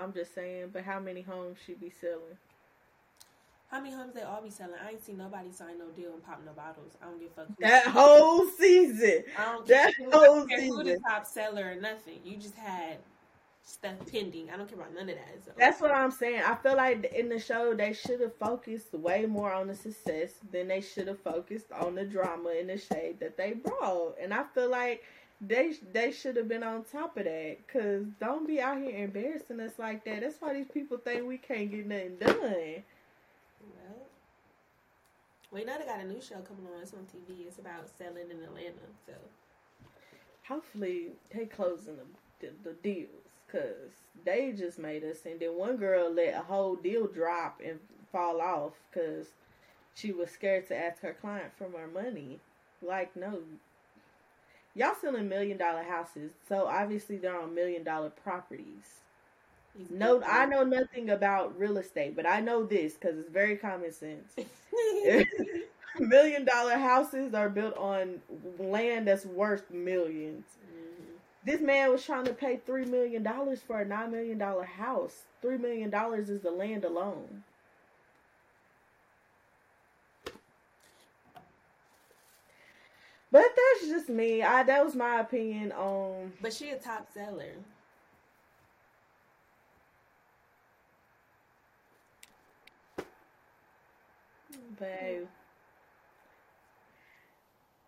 [0.00, 2.38] I'm just saying, but how many homes she be selling?
[3.70, 4.74] How many homes they all be selling?
[4.84, 6.96] I ain't seen nobody sign no deal and pop no bottles.
[7.00, 7.58] I don't give a fuck.
[7.60, 9.22] That whole season.
[9.38, 10.76] I don't that care, whole care season.
[10.76, 12.18] who the top seller or nothing.
[12.24, 12.98] You just had
[13.62, 14.50] stuff pending.
[14.50, 15.44] I don't care about none of that.
[15.44, 15.52] So.
[15.56, 16.42] That's what I'm saying.
[16.44, 20.32] I feel like in the show they should have focused way more on the success
[20.50, 24.16] than they should have focused on the drama and the shade that they brought.
[24.20, 25.04] And I feel like
[25.40, 27.58] they they should have been on top of that.
[27.72, 30.22] Cause don't be out here embarrassing us like that.
[30.22, 32.82] That's why these people think we can't get nothing done.
[35.50, 36.82] Well, you know they got a new show coming on.
[36.82, 37.46] It's on TV.
[37.46, 38.86] It's about selling in Atlanta.
[39.04, 39.14] So
[40.46, 43.08] hopefully they closing the, the, the deals
[43.46, 43.90] because
[44.24, 45.18] they just made us.
[45.26, 47.80] And then one girl let a whole deal drop and
[48.12, 49.26] fall off because
[49.94, 52.38] she was scared to ask her client for more money.
[52.80, 53.40] Like, no,
[54.74, 59.00] y'all selling million dollar houses, so obviously they're on million dollar properties.
[59.90, 63.92] No, I know nothing about real estate, but I know this because it's very common
[63.92, 64.34] sense.
[65.98, 68.20] Million dollar houses are built on
[68.58, 71.16] land that's worth 1000000s mm-hmm.
[71.44, 75.24] This man was trying to pay three million dollars for a nine million dollar house.
[75.42, 77.42] Three million dollars is the land alone.
[83.32, 84.42] But that's just me.
[84.42, 86.32] I that was my opinion on.
[86.40, 87.54] But she a top seller.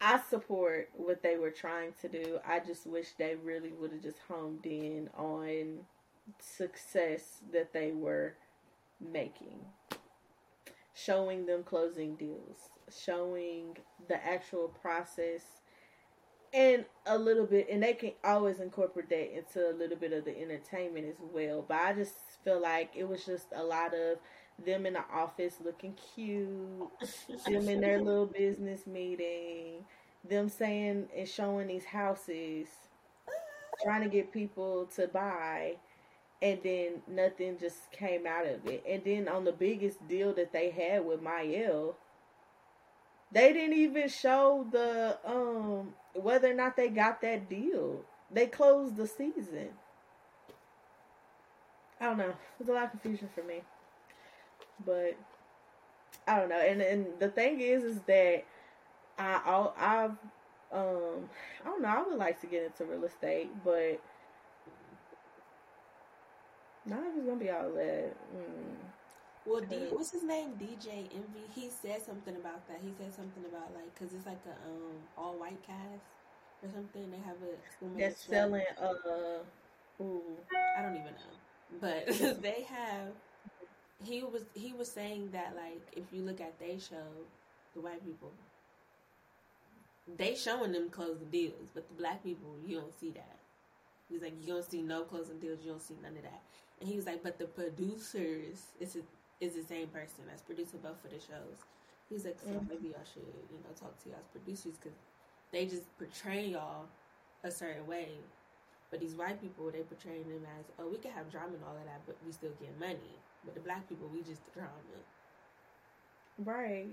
[0.01, 2.40] I support what they were trying to do.
[2.47, 5.78] I just wish they really would have just homed in on
[6.40, 8.34] success that they were
[9.01, 9.61] making.
[10.95, 12.59] Showing them closing deals,
[12.95, 13.76] showing
[14.09, 15.43] the actual process
[16.53, 20.24] and a little bit and they can always incorporate that into a little bit of
[20.24, 21.64] the entertainment as well.
[21.66, 22.14] But I just
[22.45, 24.18] feel like it was just a lot of
[24.65, 26.91] them in the office looking cute,
[27.47, 29.85] them in their little business meeting,
[30.29, 32.69] them saying and showing these houses,
[33.83, 35.77] trying to get people to buy,
[36.43, 38.85] and then nothing just came out of it.
[38.89, 41.97] And then on the biggest deal that they had with Mielle,
[43.33, 48.01] they didn't even show the um whether or not they got that deal.
[48.31, 49.71] They closed the season.
[52.01, 52.35] I don't know.
[52.59, 53.63] There's a lot of confusion for me.
[54.85, 55.16] But
[56.27, 56.61] I don't know.
[56.61, 58.45] And and the thing is, is that
[59.18, 60.16] I I I've
[60.73, 61.29] um
[61.64, 61.89] I don't know.
[61.89, 64.01] I would like to get into real estate, but
[66.87, 68.14] not if it's gonna be all that.
[68.35, 68.77] Mm.
[69.45, 70.51] Well, D, what's his name?
[70.61, 71.45] DJ Envy.
[71.55, 72.79] He said something about that.
[72.83, 76.07] He said something about like because it's like a um all white cast
[76.62, 77.11] or something.
[77.11, 78.64] They have a that's selling.
[78.81, 80.23] Uh, ooh,
[80.79, 82.07] I don't even know, but
[82.43, 83.09] they have
[84.05, 87.07] he was he was saying that like if you look at they show
[87.75, 88.33] the white people
[90.19, 93.39] they showing them closing deals but the black people you don't see that
[94.09, 96.43] he's like you don't see no closing deals you don't see none of that
[96.81, 98.97] and he was like but the producers is
[99.41, 101.59] is the same person that's producing both of the shows
[102.11, 102.69] he's like so mm-hmm.
[102.69, 104.99] maybe y'all should you know talk to y'all's producers because
[105.53, 106.87] they just portray y'all
[107.45, 108.09] a certain way
[108.91, 111.77] But these white people, they portraying them as, oh, we can have drama and all
[111.77, 113.17] of that, but we still get money.
[113.45, 114.70] But the black people, we just the drama.
[116.38, 116.86] Right.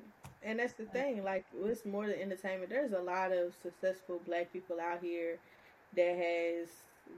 [0.44, 1.24] And that's the thing.
[1.24, 2.70] Like, it's more than entertainment.
[2.70, 5.38] There's a lot of successful black people out here
[5.96, 6.70] that has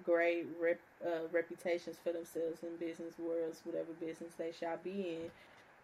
[0.04, 5.32] great rep, uh, reputations for themselves in business worlds, whatever business they shall be in.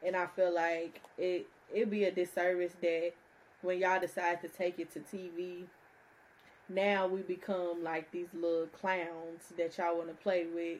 [0.05, 3.13] And I feel like it it'd be a disservice that
[3.61, 5.63] when y'all decide to take it to TV,
[6.69, 10.79] now we become like these little clowns that y'all want to play with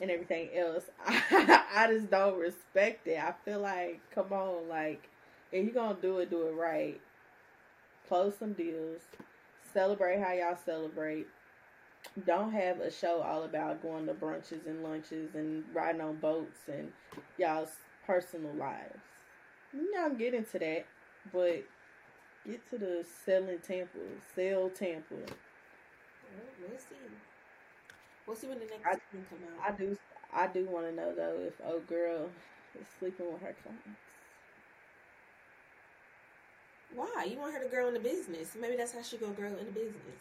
[0.00, 0.84] and everything else.
[1.06, 3.18] I, just don't respect it.
[3.18, 5.08] I feel like, come on, like,
[5.52, 7.00] if you're gonna do it, do it right.
[8.08, 9.00] Close some deals.
[9.72, 11.26] Celebrate how y'all celebrate.
[12.26, 16.60] Don't have a show all about going to brunches and lunches and riding on boats
[16.68, 16.92] and
[17.38, 17.70] y'all's
[18.06, 19.00] personal lives.
[19.72, 20.84] You know, I'm getting to that,
[21.32, 21.64] but
[22.46, 23.98] get to the Selling Tampa,
[24.34, 25.14] Sell Tampa.
[25.14, 26.94] we'll see.
[28.26, 29.72] We'll see when the next I, season come out.
[29.72, 29.96] I do.
[30.32, 32.28] I do want to know though if old girl
[32.78, 34.00] is sleeping with her clients.
[36.94, 37.26] Why?
[37.28, 38.56] You want her to grow in the business?
[38.58, 40.18] Maybe that's how she gonna grow in the business.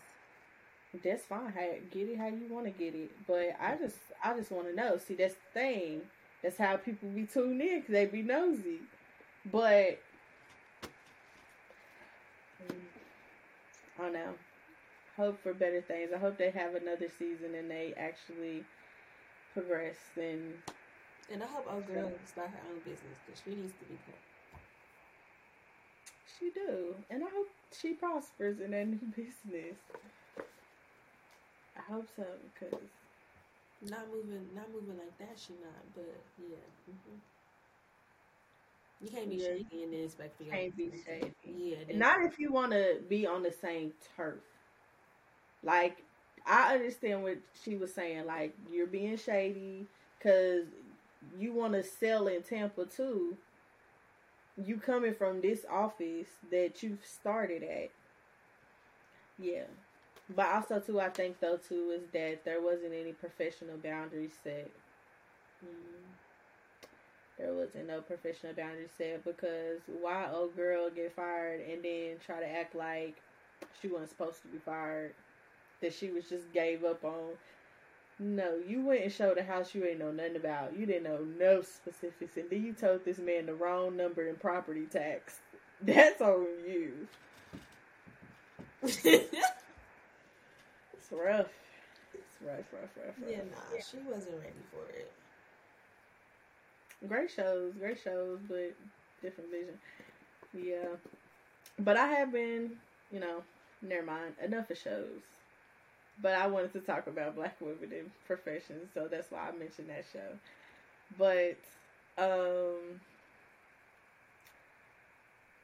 [1.04, 1.52] That's fine.
[1.54, 3.12] Hey, get it how you want to get it.
[3.26, 4.98] But I just, I just want to know.
[4.98, 6.02] See, that's the thing.
[6.44, 8.80] That's how people be tuned in because they be nosy.
[9.52, 10.00] But
[14.00, 14.34] I don't know
[15.18, 16.12] hope for better things.
[16.14, 18.64] I hope they have another season and they actually
[19.54, 20.54] progress and.
[21.32, 24.60] And I hope old girl start her own business because she needs to be poor.
[26.38, 29.78] She do, and I hope she prospers in that new business.
[31.78, 32.80] I hope so because.
[33.90, 35.38] Not moving, not moving like that.
[35.38, 36.56] She not, but yeah.
[36.90, 37.20] Mm-hmm.
[39.04, 39.48] You can't be yeah.
[39.48, 41.34] shady and then expect the Can't be shady.
[41.46, 41.98] Yeah.
[41.98, 44.40] Not if you want to be on the same turf.
[45.64, 46.04] Like,
[46.46, 48.26] I understand what she was saying.
[48.26, 49.88] Like, you're being shady
[50.18, 50.66] because
[51.40, 53.38] you want to sell in Tampa too.
[54.64, 57.90] You coming from this office that you've started at.
[59.40, 59.64] Yeah.
[60.36, 64.70] But also too, I think though too is that there wasn't any professional boundaries set.
[65.64, 66.04] Mm-hmm.
[67.40, 72.40] There wasn't no professional boundaries set because why old girl get fired and then try
[72.40, 73.16] to act like
[73.82, 75.14] she wasn't supposed to be fired
[75.84, 77.34] that she was just gave up on.
[78.20, 80.78] No, you went and showed a house you ain't know nothing about.
[80.78, 84.36] You didn't know no specifics, and then you told this man the wrong number in
[84.36, 85.40] property tax.
[85.82, 87.08] That's on you.
[88.84, 89.02] it's
[91.12, 91.48] rough.
[92.14, 93.16] It's rough, rough, rough, rough.
[93.30, 93.82] Yeah, nah, yeah.
[93.90, 95.12] she wasn't ready for it.
[97.08, 98.74] Great shows, great shows, but
[99.22, 99.78] different vision.
[100.54, 100.96] Yeah,
[101.80, 102.72] but I have been,
[103.12, 103.44] you know,
[103.82, 104.36] never mind.
[104.42, 105.43] Enough of shows.
[106.22, 109.90] But I wanted to talk about black women in professions, so that's why I mentioned
[109.90, 110.38] that show.
[111.18, 111.58] But
[112.18, 113.00] um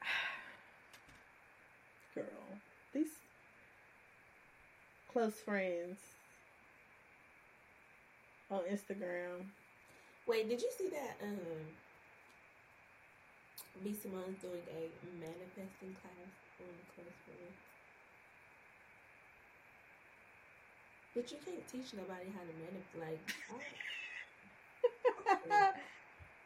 [2.14, 2.24] girl,
[2.92, 3.08] these
[5.12, 5.98] close friends
[8.50, 9.46] on Instagram.
[10.26, 11.38] Wait, did you see that um
[13.82, 16.28] B Simone's doing a manifesting class
[16.60, 17.69] on close friends?
[21.20, 23.20] But you can't teach nobody how to manipulate.
[25.50, 25.74] Like,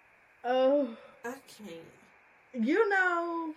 [0.44, 0.88] oh,
[1.24, 2.66] I can't.
[2.66, 3.54] You know,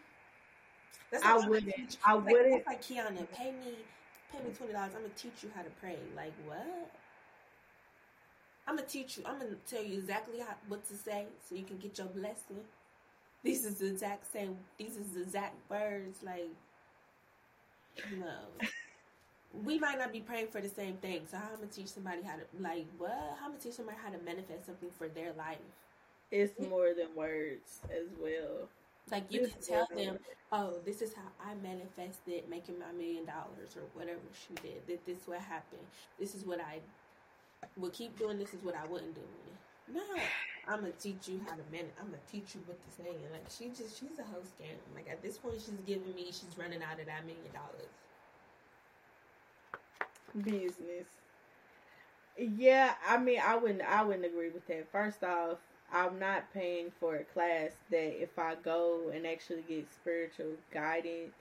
[1.10, 1.98] that's I wouldn't.
[2.06, 2.52] I wouldn't.
[2.52, 3.78] Like, like Kiana, pay me,
[4.32, 4.92] pay me twenty dollars.
[4.96, 5.98] I'm gonna teach you how to pray.
[6.16, 6.92] Like what?
[8.68, 9.24] I'm gonna teach you.
[9.26, 12.62] I'm gonna tell you exactly how, what to say so you can get your blessing.
[13.44, 14.56] These is the exact same.
[14.78, 16.22] These is the exact words.
[16.22, 16.52] Like
[18.20, 18.68] no
[19.54, 21.22] we might not be praying for the same thing.
[21.30, 23.38] So how am I gonna teach somebody how to like what?
[23.40, 25.58] How am I teach somebody how to manifest something for their life?
[26.32, 28.68] It's more than words as well.
[29.12, 30.20] Like you it's can tell them,
[30.52, 34.86] oh, this is how I manifested making my million dollars or whatever she did.
[34.88, 35.88] That this what happened.
[36.20, 36.80] This is what I
[37.78, 38.38] would keep doing.
[38.38, 39.22] This is what I wouldn't do.
[39.94, 40.04] No,
[40.68, 41.96] I'm gonna teach you how to manage.
[41.98, 43.08] I'm gonna teach you what to say.
[43.08, 44.76] And like she just, she's a host scam.
[44.94, 47.88] Like at this point, she's giving me, she's running out of that million dollars
[50.44, 51.08] business.
[52.38, 54.92] Yeah, I mean, I wouldn't, I wouldn't agree with that.
[54.92, 55.58] First off,
[55.92, 61.34] I'm not paying for a class that if I go and actually get spiritual guidance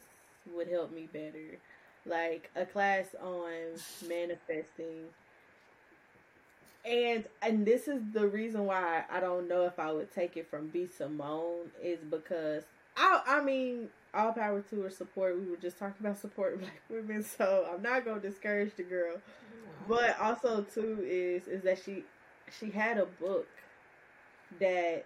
[0.55, 1.59] would help me better.
[2.07, 5.07] Like a class on manifesting.
[6.85, 10.49] And and this is the reason why I don't know if I would take it
[10.49, 12.63] from B Simone is because
[12.97, 15.39] I I mean all power to her support.
[15.39, 19.17] We were just talking about support black women, so I'm not gonna discourage the girl.
[19.89, 22.05] But also too is is that she
[22.59, 23.49] she had a book
[24.61, 25.05] that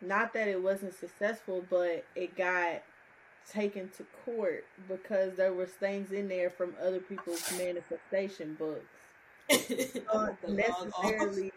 [0.00, 2.82] not that it wasn't successful, but it got
[3.50, 8.84] taken to court because there was things in there from other people's manifestation books.
[10.12, 11.52] so necessarily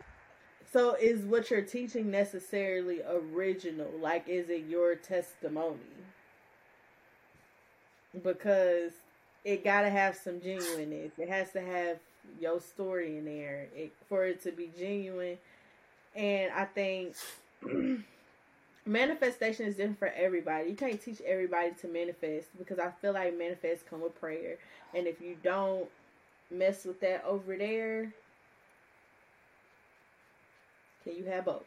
[0.72, 3.92] so is what you're teaching necessarily original?
[4.00, 5.80] Like is it your testimony?
[8.24, 8.92] Because
[9.44, 11.14] it gotta have some genuineness.
[11.18, 11.98] It has to have
[12.40, 15.38] your story in there it, for it to be genuine.
[16.16, 17.16] And I think
[18.86, 20.70] manifestation is different for everybody.
[20.70, 24.58] You can't teach everybody to manifest because I feel like manifest come with prayer.
[24.94, 25.88] And if you don't
[26.52, 28.14] mess with that over there,
[31.04, 31.64] can you have both?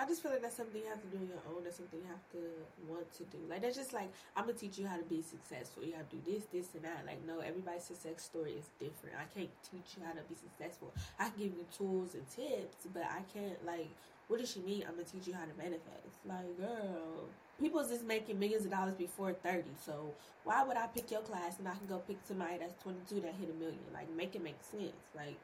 [0.00, 1.62] I just feel like that's something you have to do on your own.
[1.62, 2.40] That's something you have to
[2.88, 3.36] want to do.
[3.50, 5.84] Like that's just like I'm gonna teach you how to be successful.
[5.84, 7.04] You have to do this, this, and that.
[7.04, 9.20] Like no, everybody's success story is different.
[9.20, 10.94] I can't teach you how to be successful.
[11.18, 13.92] I can give you tools and tips, but I can't like.
[14.28, 14.88] What does she mean?
[14.88, 16.16] I'm gonna teach you how to manifest.
[16.24, 17.28] Like girl,
[17.60, 19.68] people's just making millions of dollars before 30.
[19.84, 23.20] So why would I pick your class and I can go pick somebody that's 22
[23.20, 23.84] that hit a million?
[23.92, 25.12] Like make it make sense.
[25.14, 25.36] Like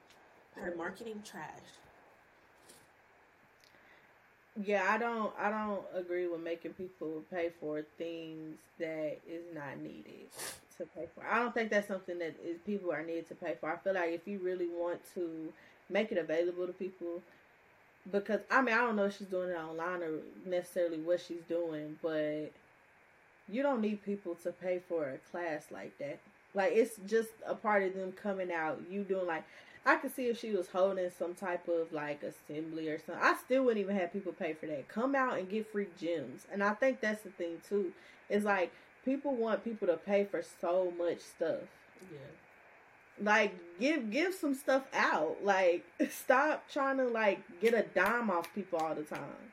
[0.56, 1.76] her marketing trash
[4.64, 9.78] yeah, I don't I don't agree with making people pay for things that is not
[9.78, 10.28] needed
[10.78, 11.24] to pay for.
[11.26, 13.70] I don't think that's something that is people are needed to pay for.
[13.72, 15.52] I feel like if you really want to
[15.90, 17.22] make it available to people
[18.10, 21.42] because I mean I don't know if she's doing it online or necessarily what she's
[21.48, 22.50] doing, but
[23.48, 26.18] you don't need people to pay for a class like that.
[26.54, 28.80] Like it's just a part of them coming out.
[28.90, 29.44] You doing like
[29.86, 33.22] I could see if she was holding some type of like assembly or something.
[33.22, 34.88] I still wouldn't even have people pay for that.
[34.88, 36.44] Come out and get free gems.
[36.52, 37.92] And I think that's the thing too.
[38.28, 38.72] Is like
[39.04, 41.60] people want people to pay for so much stuff.
[42.12, 42.18] Yeah.
[43.22, 45.36] Like give give some stuff out.
[45.44, 49.52] Like stop trying to like get a dime off people all the time.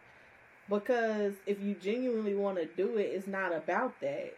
[0.67, 4.33] Because if you genuinely want to do it, it's not about that.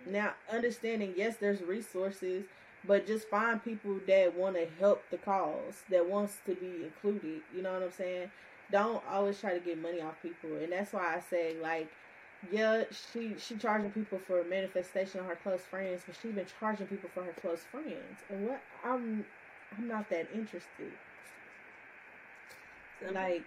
[0.00, 0.12] Mm-hmm.
[0.12, 2.44] Now, understanding, yes, there's resources
[2.86, 7.40] but just find people that want to help the cause, that wants to be included.
[7.54, 8.30] You know what I'm saying?
[8.70, 11.88] Don't always try to get money off people, and that's why I say like,
[12.50, 16.86] yeah, she she charging people for manifestation of her close friends, but she been charging
[16.86, 19.24] people for her close friends, and what I'm
[19.76, 20.92] I'm not that interested.
[23.00, 23.44] So like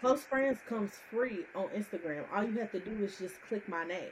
[0.00, 2.24] close friends comes free on Instagram.
[2.34, 4.10] All you have to do is just click my name.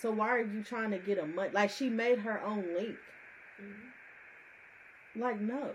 [0.00, 1.50] So why are you trying to get a money?
[1.52, 2.96] Like she made her own link.
[3.60, 5.20] Mm-hmm.
[5.20, 5.70] Like no.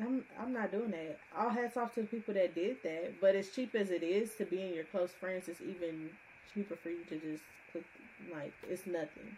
[0.00, 1.18] I'm I'm not doing that.
[1.36, 3.20] All hats off to the people that did that.
[3.20, 6.10] But as cheap as it is to be in your close friends, it's even
[6.54, 7.42] cheaper for you to just
[7.72, 7.84] click
[8.32, 9.36] like it's nothing.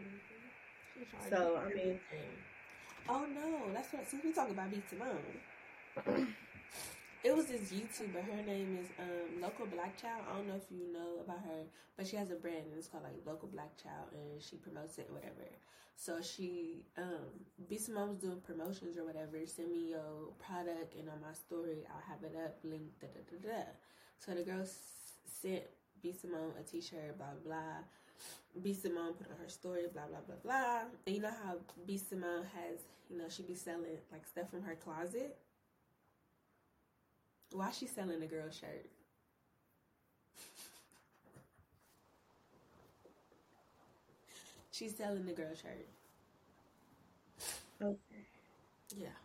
[0.00, 1.28] Mm-hmm.
[1.30, 2.00] So I mean,
[3.08, 4.08] oh no, that's what.
[4.08, 6.34] Since we talk about B Simone,
[7.24, 8.22] it was this YouTuber.
[8.24, 10.22] Her name is um, Local Black Child.
[10.30, 11.64] I don't know if you know about her,
[11.96, 14.98] but she has a brand and it's called like Local Black Child, and she promotes
[14.98, 15.48] it, whatever.
[15.96, 17.26] So she, um,
[17.76, 19.38] Simone was doing promotions or whatever.
[19.46, 23.20] Send me your product, and on my story, I'll have it up, link, da da
[23.26, 23.62] da da.
[24.20, 24.64] So the girl
[25.26, 25.62] sent
[26.00, 27.82] B Simone a T-shirt, blah blah.
[28.62, 30.82] B Simone put on her story, blah blah blah blah.
[31.06, 32.78] And you know how B Simone has,
[33.10, 35.36] you know, she be selling like stuff from her closet.
[37.52, 38.86] Why she selling a girl shirt?
[44.70, 45.86] She's selling the girl shirt.
[47.80, 48.26] Okay.
[48.96, 49.16] Yeah.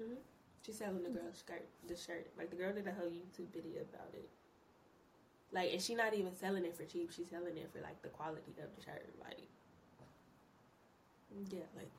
[0.00, 0.18] Mhm.
[0.62, 2.30] She's selling the girl skirt, the shirt.
[2.38, 4.28] Like the girl did a whole YouTube video about it.
[5.52, 7.10] Like, and she not even selling it for cheap.
[7.12, 9.08] She's selling it for like the quality of the shirt.
[9.20, 9.48] Like,
[11.50, 11.90] yeah, like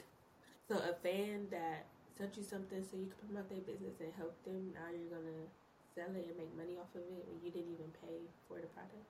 [0.67, 1.85] so a fan that
[2.17, 4.71] sent you something so you can promote their business and help them.
[4.73, 5.45] Now you're gonna
[5.93, 8.67] sell it and make money off of it when you didn't even pay for the
[8.67, 9.05] product.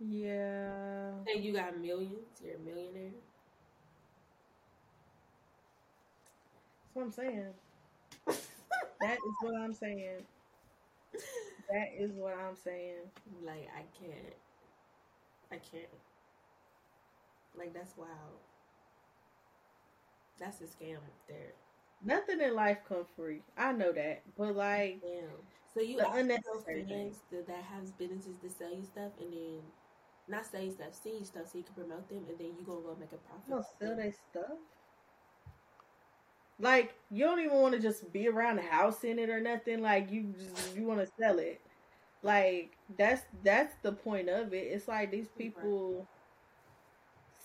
[0.00, 1.12] Yeah.
[1.32, 2.40] And you got millions.
[2.42, 3.12] You're a millionaire.
[6.94, 7.46] That's what I'm saying.
[9.00, 10.22] that is what I'm saying.
[11.70, 13.10] That is what I'm saying.
[13.44, 14.34] Like I can't.
[15.50, 15.88] I can't.
[17.56, 18.40] Like that's wild.
[20.42, 21.54] That's a scam there.
[22.04, 23.42] Nothing in life comes free.
[23.56, 25.20] I know that, but like, yeah.
[25.72, 29.60] So you the unnecessary friends that, that have businesses to sell you stuff, and then
[30.26, 32.64] not sell you stuff, sell you stuff, so you can promote them, and then you
[32.66, 33.48] gonna go make a profit.
[33.48, 34.58] You sell their stuff.
[36.58, 39.80] Like you don't even want to just be around the house in it or nothing.
[39.80, 41.60] Like you, just, you want to sell it.
[42.22, 44.66] Like that's that's the point of it.
[44.72, 46.06] It's like these people right.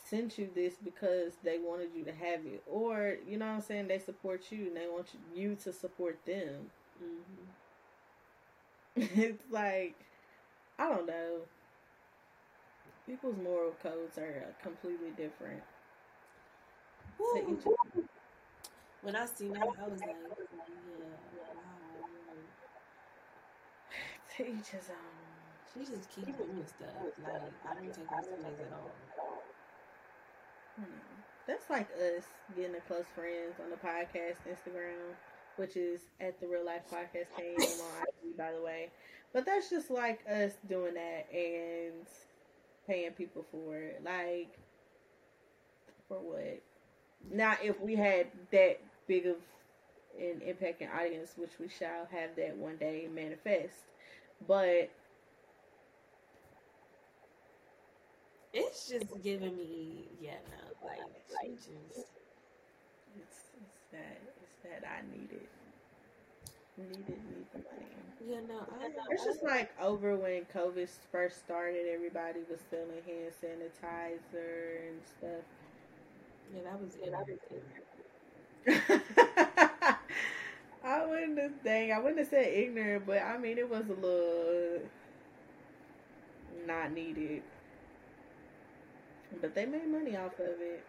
[0.09, 3.61] Sent you this because they wanted you to have it, or you know what I'm
[3.61, 3.87] saying?
[3.87, 6.69] They support you and they want you, to support them.
[7.03, 7.43] Mm-hmm.
[9.21, 9.95] it's like
[10.79, 11.41] I don't know.
[13.05, 15.61] People's moral codes are completely different.
[19.01, 20.35] When I seen that, I was like, yeah,
[21.45, 21.63] wow.
[24.35, 25.27] To each his own.
[25.73, 26.89] She just keep doing stuff.
[27.23, 28.91] Like, I don't take her serious at all.
[30.77, 30.83] Hmm.
[31.47, 32.25] That's like us
[32.55, 35.15] getting a close friends on the podcast Instagram,
[35.55, 38.89] which is at the Real Life Podcast page on IG, by the way.
[39.33, 42.05] But that's just like us doing that and
[42.87, 44.01] paying people for it.
[44.03, 44.57] Like,
[46.07, 46.61] for what?
[47.31, 49.37] Now, if we had that big of
[50.19, 53.75] an impact and audience, which we shall have that one day manifest,
[54.47, 54.89] but
[58.53, 60.99] it's just giving me, yeah, no, like,
[61.33, 61.69] like just,
[63.15, 65.47] it's, it's that, it's that I needed.
[66.77, 67.87] Needed, need the money.
[68.25, 73.31] Yeah, no, I, it's just like over when COVID first started, everybody was selling hand
[73.41, 75.43] sanitizer and stuff
[76.53, 76.95] yeah, that was
[78.67, 79.95] it.
[80.83, 83.93] I wouldn't have dang, I wouldn't have said ignorant, but I mean it was a
[83.93, 84.79] little
[86.65, 87.43] not needed.
[89.41, 90.83] But they made money off of it.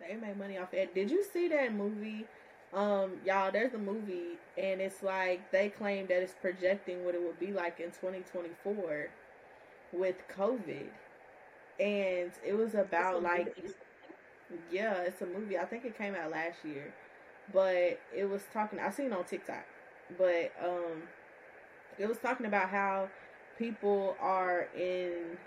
[0.00, 0.94] They made money off it.
[0.94, 2.26] Did you see that movie?
[2.72, 7.22] Um, y'all, there's a movie and it's like they claim that it's projecting what it
[7.22, 9.08] would be like in 2024
[9.92, 10.86] with COVID.
[11.80, 13.56] And it was about like
[14.70, 15.58] yeah, it's a movie.
[15.58, 16.92] I think it came out last year,
[17.52, 18.78] but it was talking.
[18.78, 19.64] I seen it on TikTok,
[20.18, 21.02] but um,
[21.98, 23.08] it was talking about how
[23.58, 25.38] people are in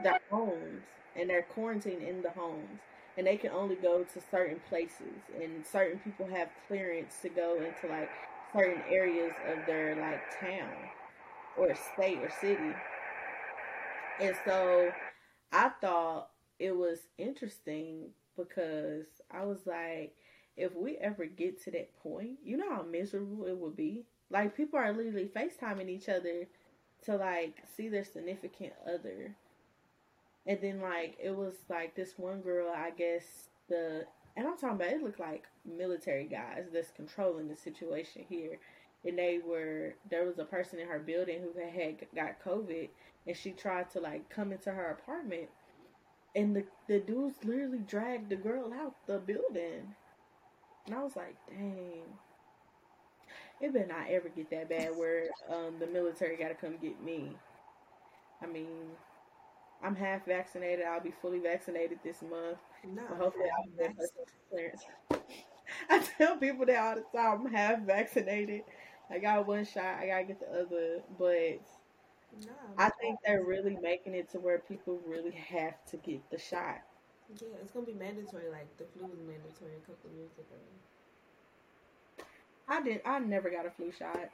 [0.00, 0.84] their homes
[1.14, 2.80] and they're quarantined in the homes
[3.16, 7.60] and they can only go to certain places and certain people have clearance to go
[7.60, 8.12] into like
[8.54, 10.90] certain areas of their like town
[11.56, 12.82] or state or city
[14.18, 14.96] and so
[15.52, 20.14] i thought it was interesting because I was like,
[20.56, 24.04] if we ever get to that point, you know how miserable it would be.
[24.30, 26.46] Like people are literally FaceTiming each other
[27.04, 29.36] to like see their significant other.
[30.46, 34.76] And then like it was like this one girl, I guess the and I'm talking
[34.76, 38.58] about it looked like military guys that's controlling the situation here.
[39.04, 42.88] And they were there was a person in her building who had got COVID
[43.26, 45.48] and she tried to like come into her apartment
[46.36, 49.94] and the the dudes literally dragged the girl out the building.
[50.86, 52.04] And I was like, dang.
[53.60, 57.02] It better not ever get that bad where um, the military got to come get
[57.02, 57.30] me.
[58.42, 58.90] I mean,
[59.82, 60.84] I'm half vaccinated.
[60.84, 62.58] I'll be fully vaccinated this month.
[62.84, 63.96] No, hopefully I'll get
[64.50, 64.82] clearance.
[65.90, 67.46] I tell people that all the time.
[67.46, 68.62] I'm half vaccinated.
[69.10, 69.98] I got one shot.
[70.00, 71.60] I gotta get the other, but
[72.40, 76.38] no, I think they're really making it to where people really have to get the
[76.38, 76.82] shot.
[77.40, 78.48] Yeah, it's gonna be mandatory.
[78.50, 80.60] Like the flu was mandatory a couple years ago.
[82.68, 83.00] I did.
[83.04, 84.30] I never got a flu shot.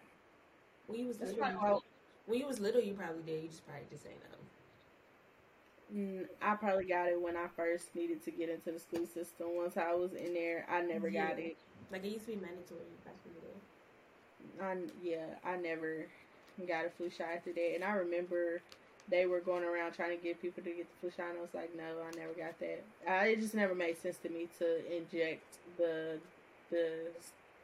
[0.86, 1.80] When you was little, you,
[2.26, 3.42] when you was little, you probably did.
[3.42, 4.38] You just probably just ain't know.
[5.94, 9.48] Mm, I probably got it when I first needed to get into the school system.
[9.56, 11.28] Once I was in there, I never yeah.
[11.28, 11.56] got it.
[11.90, 13.58] Like it used to be mandatory back in the day.
[14.60, 16.06] I yeah, I never
[16.66, 17.74] got a flu shot after that.
[17.74, 18.62] And I remember
[19.08, 21.30] they were going around trying to get people to get the flu shot.
[21.30, 22.82] And I was like, no, I never got that.
[23.06, 25.44] I, it just never made sense to me to inject
[25.76, 26.18] the
[26.70, 27.12] the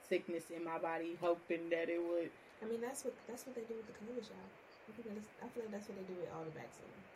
[0.07, 2.29] sickness in my body, hoping that it would.
[2.61, 4.49] I mean, that's what that's what they do with the COVID shot.
[4.89, 7.09] I feel like that's what they do with all the vaccines.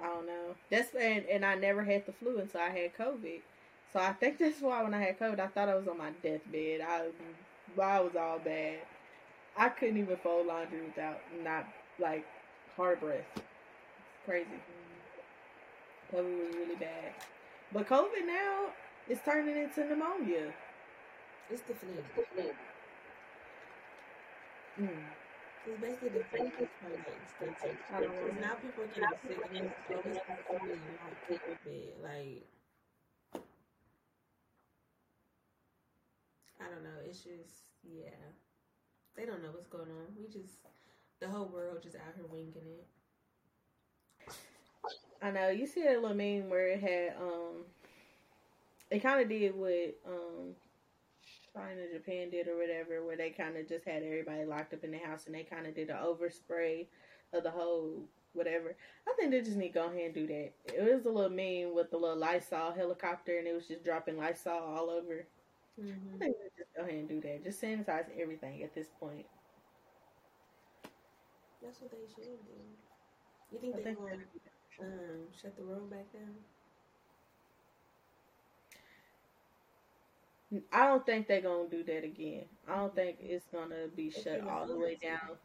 [0.00, 0.54] I don't know.
[0.70, 3.40] That's and, and I never had the flu until I had COVID.
[3.92, 6.10] So I think that's why when I had COVID, I thought I was on my
[6.22, 6.80] deathbed.
[6.80, 7.06] I
[7.80, 8.78] I was all bad.
[9.56, 11.66] I couldn't even fold laundry without not
[11.98, 12.26] like
[12.76, 13.24] hard breath.
[13.34, 14.48] It's crazy.
[16.12, 17.12] COVID was really bad.
[17.72, 18.66] But COVID now
[19.08, 20.52] is turning into pneumonia.
[21.50, 21.88] It's the flu.
[21.98, 22.50] It's the flu.
[24.86, 25.21] Mm.
[25.64, 26.50] It's basically the flu
[27.98, 30.18] Because now people are getting sick and it's always
[32.02, 32.44] like, like
[36.60, 36.98] I don't know.
[37.06, 38.10] It's just yeah.
[39.16, 40.14] They don't know what's going on.
[40.18, 40.58] We just
[41.20, 42.86] the whole world just out here winging it.
[45.22, 45.50] I know.
[45.50, 47.64] You see that little meme where it had um
[48.90, 50.54] it kind of did what um
[51.54, 54.90] China, Japan did or whatever, where they kind of just had everybody locked up in
[54.90, 56.86] the house and they kind of did an overspray
[57.32, 58.74] of the whole whatever.
[59.06, 60.52] I think they just need to go ahead and do that.
[60.74, 64.16] It was a little mean with the little Lysol helicopter and it was just dropping
[64.16, 65.26] Lysol all over.
[65.80, 66.14] Mm-hmm.
[66.14, 67.44] I think they just go ahead and do that.
[67.44, 69.26] Just sanitize everything at this point.
[71.62, 72.58] That's what they should do.
[73.52, 76.34] You think they're going to um, shut the road back down?
[80.72, 82.44] I don't think they're gonna do that again.
[82.68, 85.38] I don't think it's gonna be shut all the way down.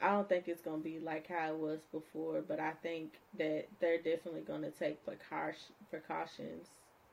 [0.00, 3.66] I don't think it's gonna be like how it was before, but I think that
[3.80, 4.98] they're definitely gonna take
[5.90, 6.70] precautions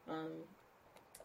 [0.08, 0.32] um,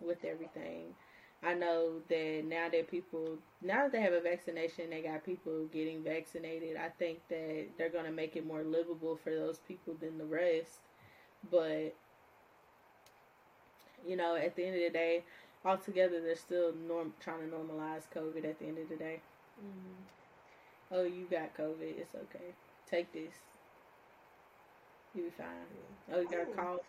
[0.01, 0.95] with everything.
[1.43, 5.67] I know that now that people now that they have a vaccination, they got people
[5.67, 6.77] getting vaccinated.
[6.77, 10.81] I think that they're gonna make it more livable for those people than the rest.
[11.51, 11.95] But
[14.07, 15.25] you know, at the end of the day,
[15.65, 18.45] altogether, they're still norm trying to normalize COVID.
[18.45, 19.21] At the end of the day,
[19.59, 20.95] mm-hmm.
[20.95, 21.99] oh, you got COVID.
[21.99, 22.55] It's okay.
[22.91, 23.35] Take this.
[25.15, 25.47] You'll be fine.
[26.13, 26.81] Oh, you got a cough.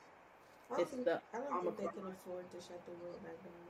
[0.71, 3.69] I don't, think, I don't think they can afford to shut the world back down.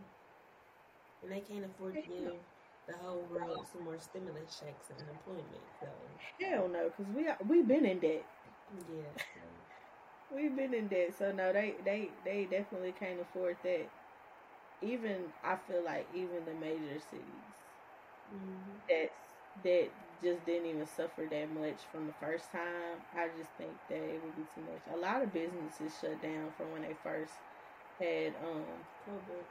[1.24, 2.40] And they can't afford to give
[2.88, 5.66] the whole world some more stimulus checks and unemployment.
[5.82, 5.88] So
[6.40, 8.24] hell no, because we are, we've been in debt.
[8.90, 9.24] Yeah,
[10.36, 11.14] we've been in debt.
[11.18, 13.90] So no, they they they definitely can't afford that.
[14.82, 17.56] Even I feel like even the major cities
[18.34, 18.78] mm-hmm.
[18.90, 19.12] that
[19.64, 23.04] that just didn't even suffer that much from the first time.
[23.14, 24.84] I just think that it would be too much.
[24.94, 27.34] A lot of businesses shut down from when they first
[28.00, 29.46] had um COVID.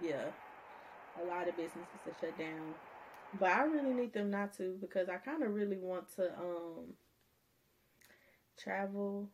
[0.00, 0.30] Yeah.
[1.20, 2.74] A lot of businesses to shut down.
[3.32, 6.94] But I really need them not to because I kind of really want to um
[8.58, 9.30] travel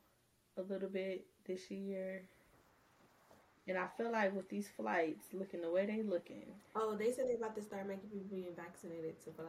[0.57, 2.29] a little bit this year.
[3.67, 6.45] And I feel like with these flights looking the way they looking.
[6.77, 9.47] Oh, they said they're about to start making people being vaccinated to fly.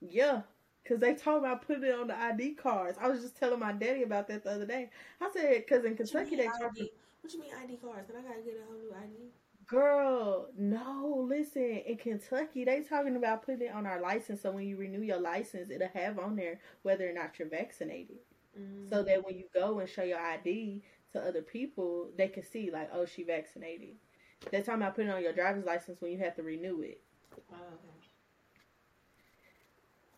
[0.00, 0.42] Yeah,
[0.82, 2.98] because they told about putting it on the ID cards.
[3.00, 4.90] I was just telling my daddy about that the other day.
[5.20, 6.76] I said, because in Kentucky they talk.
[7.22, 8.10] What you mean ID cards?
[8.10, 9.30] And I gotta get a whole new ID.
[9.66, 11.82] Girl, no, listen.
[11.86, 14.42] In Kentucky, they talking about putting it on our license.
[14.42, 18.18] So when you renew your license, it'll have on there whether or not you're vaccinated.
[18.58, 18.92] Mm-hmm.
[18.92, 20.82] So that when you go and show your ID
[21.12, 23.96] to other people, they can see like, oh, she vaccinated.
[24.50, 27.00] They're talking about putting on your driver's license when you have to renew it.
[27.52, 27.88] Oh, okay.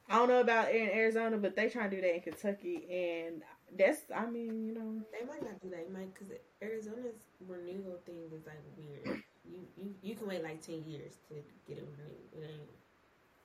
[0.08, 3.42] I don't know about in Arizona, but they trying to do that in Kentucky, and
[3.76, 6.28] that's I mean, you know, they might not do that, might because
[6.62, 11.34] Arizona's renewal thing is like weird you, you you can wait like ten years to
[11.68, 12.24] get it renewed.
[12.32, 12.70] It ain't.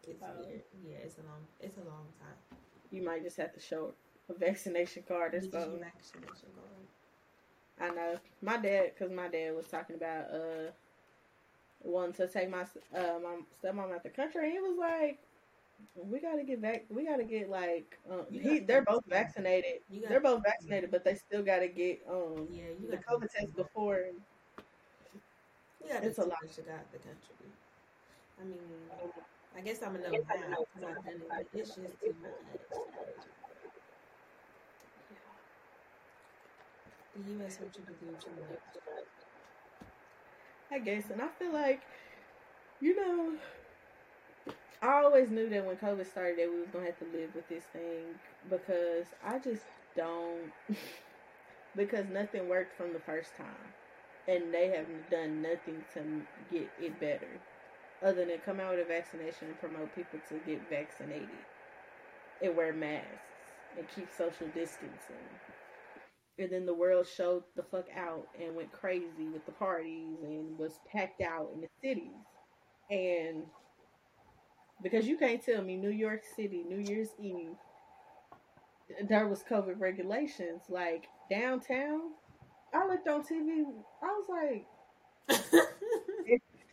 [0.08, 0.40] It's oh.
[0.40, 0.62] weird.
[0.84, 1.44] Yeah, it's a long.
[1.60, 2.60] It's a long time.
[2.92, 3.94] You might just have to show
[4.30, 5.80] a vaccination card or something.
[5.80, 6.88] Vaccination card.
[7.80, 10.72] I know my dad, because my dad was talking about uh
[11.84, 12.62] wanting to take my
[12.96, 15.20] uh my stepmom out the country, and he was like,
[15.96, 16.86] "We gotta get back.
[16.90, 18.60] We gotta get like um, he.
[18.60, 19.82] They're both vaccinated.
[20.08, 24.02] They're both vaccinated, but they still gotta get um yeah, the COVID test before."
[25.86, 26.40] Yeah, it's a lot.
[26.56, 27.50] to got the country.
[28.40, 28.60] I mean,
[29.58, 33.39] I guess I'm gonna know now because I've done it, it's just too much.
[37.28, 37.60] U.S.
[37.60, 38.32] want you to do too.
[40.72, 41.88] I guess, and I feel like,
[42.80, 43.38] you know,
[44.82, 47.48] I always knew that when COVID started that we was gonna have to live with
[47.50, 48.16] this thing
[48.50, 49.66] because I just
[49.96, 50.52] don't
[51.76, 53.74] because nothing worked from the first time
[54.28, 57.42] and they have done nothing to get it better
[58.02, 61.46] other than come out with a vaccination and promote people to get vaccinated
[62.42, 65.40] and wear masks and keep social distancing.
[66.40, 70.58] And then the world showed the fuck out and went crazy with the parties and
[70.58, 72.16] was packed out in the cities.
[72.90, 73.44] And
[74.82, 77.58] because you can't tell me New York City, New Year's Eve,
[79.08, 80.62] there was COVID regulations.
[80.70, 82.14] Like downtown,
[82.74, 83.66] I looked on TV.
[84.02, 84.64] I was
[85.28, 85.46] like,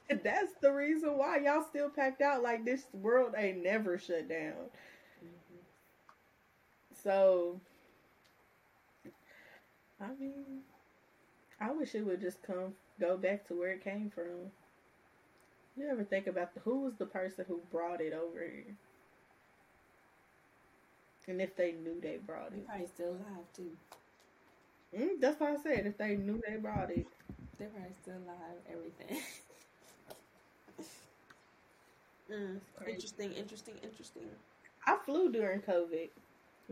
[0.23, 2.43] that's the reason why y'all still packed out.
[2.43, 4.71] Like this world ain't never shut down.
[5.23, 5.59] Mm-hmm.
[7.03, 7.61] So,
[10.01, 10.63] I mean,
[11.61, 14.51] I wish it would just come go back to where it came from.
[15.77, 18.77] You ever think about the, who was the person who brought it over here?
[21.29, 23.73] And if they knew they brought it, probably still alive too.
[24.97, 25.87] Mm, that's what I said.
[25.87, 27.07] If they knew they brought it,
[27.59, 28.59] they're probably still alive.
[28.71, 29.23] Everything.
[32.33, 34.23] mm, interesting, interesting, interesting.
[34.87, 36.11] I flew during COVID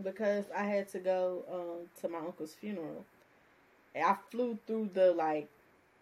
[0.03, 3.05] because I had to go um, to my uncle's funeral.
[4.03, 5.49] I flew through the like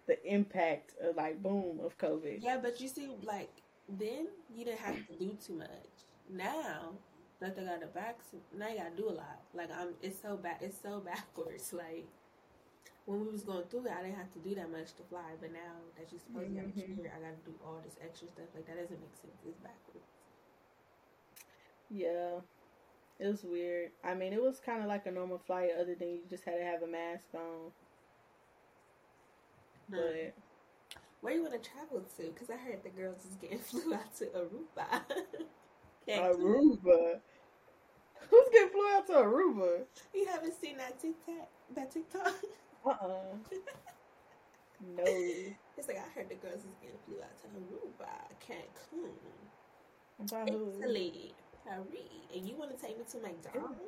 [0.06, 2.38] the impact of like boom of COVID.
[2.42, 3.50] Yeah, but you see, like
[3.88, 5.68] then you didn't have to do too much.
[6.30, 6.92] Now
[7.40, 9.40] that they got the vaccine, now you gotta do a lot.
[9.54, 10.56] Like I'm, it's so bad.
[10.60, 11.72] It's so backwards.
[11.72, 12.06] Like
[13.04, 15.34] when we was going through it, I didn't have to do that much to fly.
[15.40, 17.00] But now that you're supposed to have Mhm.
[17.06, 18.46] I gotta do all this extra stuff.
[18.54, 19.36] Like that doesn't make sense.
[19.46, 20.06] It's backwards.
[21.90, 22.40] Yeah.
[23.18, 23.90] It was weird.
[24.02, 26.56] I mean, it was kind of like a normal flight, other than you just had
[26.58, 27.70] to have a mask on.
[29.92, 30.34] But
[31.20, 32.22] Where you want to travel to?
[32.24, 35.02] Because I heard the girls is getting flew out to Aruba.
[36.08, 37.20] Aruba.
[38.30, 39.84] Who's getting flew out to Aruba?
[40.14, 41.48] You haven't seen that TikTok?
[41.74, 42.34] That TikTok?
[42.84, 43.36] Uh uh
[44.80, 45.04] No.
[45.76, 48.10] It's like I heard the girls is getting flew out to Aruba,
[48.44, 49.12] Cancun,
[50.30, 50.72] By who?
[50.80, 51.34] Italy,
[51.64, 51.86] Paris,
[52.34, 53.80] and you want to take me to McDonald's?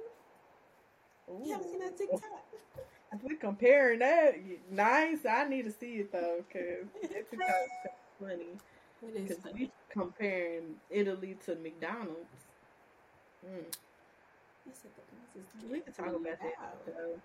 [1.44, 1.96] You haven't seen that Ooh.
[1.96, 2.44] TikTok?
[3.14, 4.34] If we comparing that,
[4.70, 5.24] nice.
[5.28, 7.52] I need to see it though, cause TikTok's
[8.20, 8.58] funny.
[9.02, 9.54] It is Because funny.
[9.54, 12.46] we comparing Italy to McDonald's.
[13.46, 13.64] Mm.
[14.66, 16.76] You said the is We can talk about that.
[16.86, 17.20] though.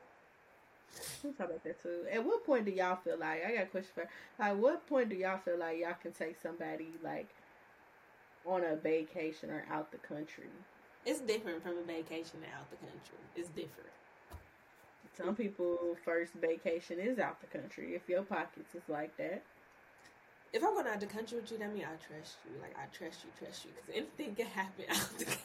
[1.23, 2.05] We can talk about that too.
[2.11, 4.09] At what point do y'all feel like I got a question for
[4.39, 7.29] like what point do y'all feel like y'all can take somebody like
[8.45, 10.45] on a vacation or out the country?
[11.05, 13.17] It's different from a vacation out the country.
[13.35, 13.89] It's different.
[15.19, 17.93] Some people first vacation is out the country.
[17.95, 19.43] If your pockets is like that,
[20.53, 22.59] If I'm going out the country with you, that means I trust you.
[22.61, 25.43] Like I trust you, trust you, because anything can happen out the country.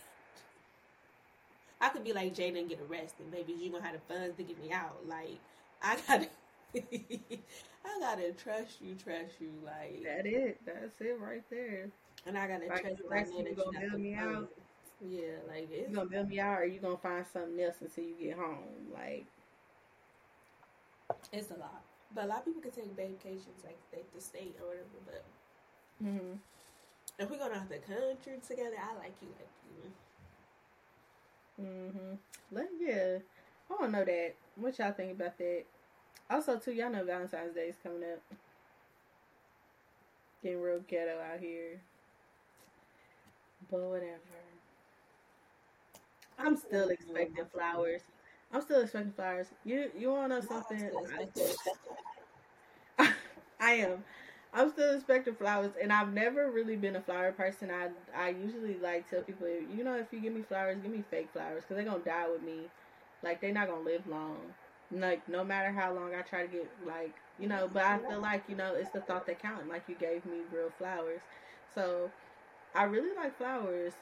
[1.81, 3.27] I could be like Jada and get arrested.
[3.31, 5.07] Maybe you gonna have the funds to get me out.
[5.07, 5.39] Like
[5.83, 6.29] I gotta,
[7.85, 9.51] I gotta trust you, trust you.
[9.65, 10.61] Like, that it.
[10.65, 11.91] That's it right there.
[12.27, 13.11] and I gotta Like, trust you.
[13.13, 14.51] I know you that gonna bail me out?
[15.01, 18.05] Yeah, like it's You gonna bail me out or you gonna find something else until
[18.05, 18.91] you get home?
[18.93, 19.27] Like
[21.33, 21.83] it's a lot.
[22.15, 24.87] But a lot of people can take vacations like state to state or whatever.
[25.07, 25.25] But
[26.05, 26.35] mm-hmm.
[27.19, 29.91] if we're going out the country together, I like you, like you.
[31.61, 32.19] Mhm.
[32.53, 33.19] Let yeah.
[33.71, 34.35] I don't know that.
[34.57, 35.65] What y'all think about that?
[36.31, 38.21] Also, too, y'all know Valentine's Day is coming up.
[40.43, 41.81] Getting real ghetto out here.
[43.71, 44.21] But whatever.
[46.39, 48.03] I'm still expecting flowers.
[48.55, 49.49] I'm still expecting flowers.
[49.65, 50.91] You you wanna know something?
[53.61, 54.05] I am.
[54.53, 57.71] I'm still expecting flowers, and I've never really been a flower person.
[57.71, 61.05] I I usually like tell people, you know, if you give me flowers, give me
[61.11, 62.71] fake flowers, because they're gonna die with me.
[63.23, 64.39] Like they're not gonna live long.
[64.93, 67.69] Like no matter how long I try to get, like you know.
[67.73, 69.69] But I feel like you know, it's the thought that counts.
[69.69, 71.23] Like you gave me real flowers,
[71.75, 72.11] so
[72.75, 73.95] I really like flowers,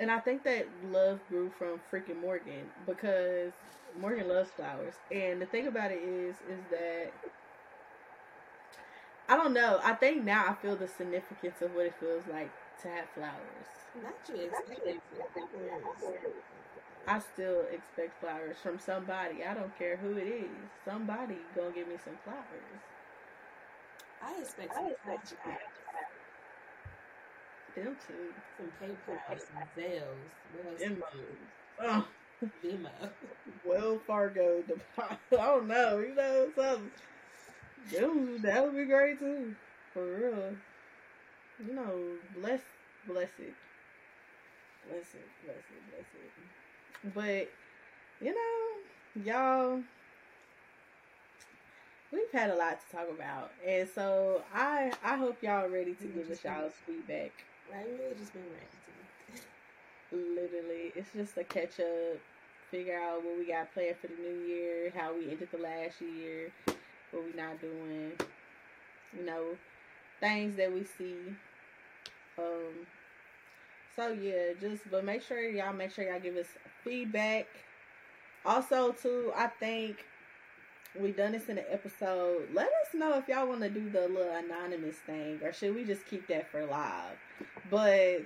[0.00, 3.52] and I think that love grew from freaking Morgan because
[3.98, 4.94] Morgan loves flowers.
[5.10, 7.12] And the thing about it is, is that
[9.28, 9.80] I don't know.
[9.82, 12.50] I think now I feel the significance of what it feels like
[12.82, 13.68] to have flowers.
[14.02, 16.24] Not you expecting flowers.
[17.06, 19.44] I still expect flowers from somebody.
[19.44, 20.50] I don't care who it is.
[20.84, 22.80] Somebody gonna give me some flowers.
[24.22, 25.56] I expect some cash, Them
[27.84, 28.32] too.
[28.56, 29.82] some PayPal, some
[30.64, 30.80] what?
[30.80, 31.02] Venmo.
[31.80, 32.06] Oh,
[32.64, 32.90] Venmo.
[33.64, 34.62] Wells Fargo.
[34.62, 35.18] deposit.
[35.32, 35.98] I don't know.
[35.98, 36.90] You know something.
[37.92, 39.54] Them, that would be great too.
[39.94, 40.54] For real.
[41.66, 41.98] You know,
[42.36, 42.60] bless,
[43.06, 43.54] bless it.
[44.88, 47.14] Bless it, bless it, bless it.
[47.14, 47.50] But,
[48.24, 49.82] you know, y'all,
[52.12, 53.50] we've had a lot to talk about.
[53.66, 57.32] And so I I hope y'all ready to give us y'all's feedback.
[57.70, 59.44] We really just been ranting.
[60.10, 62.18] Literally, it's just a catch up,
[62.70, 66.00] figure out what we got planned for the new year, how we ended the last
[66.00, 66.50] year,
[67.10, 68.12] what we not doing,
[69.16, 69.56] you know,
[70.20, 71.16] things that we see.
[72.38, 72.86] Um,
[73.94, 76.46] so yeah, just but make sure y'all make sure y'all give us
[76.84, 77.46] feedback.
[78.46, 80.06] Also, too, I think
[80.98, 82.48] we done this in an episode.
[82.54, 85.84] Let us know if y'all want to do the little anonymous thing, or should we
[85.84, 87.18] just keep that for live?
[87.70, 88.22] But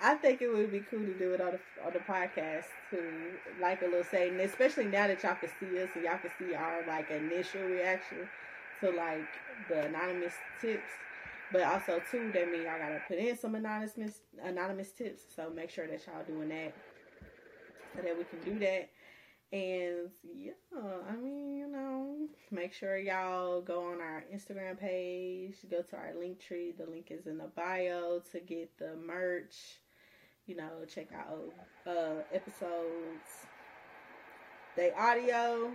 [0.00, 3.34] I think it would be cool to do it on the on the podcast too,
[3.60, 6.54] like a little saying, especially now that y'all can see us and y'all can see
[6.54, 8.28] our like initial reaction
[8.80, 9.28] to like
[9.68, 10.88] the anonymous tips.
[11.52, 15.22] But also too, that mean y'all gotta put in some anonymous anonymous tips.
[15.34, 16.72] So make sure that y'all doing that,
[17.94, 18.88] so that we can do that.
[19.52, 20.52] And yeah,
[21.08, 22.14] I mean, you know,
[22.52, 26.72] make sure y'all go on our Instagram page, go to our link tree.
[26.76, 29.56] The link is in the bio to get the merch.
[30.46, 31.52] You know, check out
[31.86, 33.46] uh episodes.
[34.76, 35.72] They audio,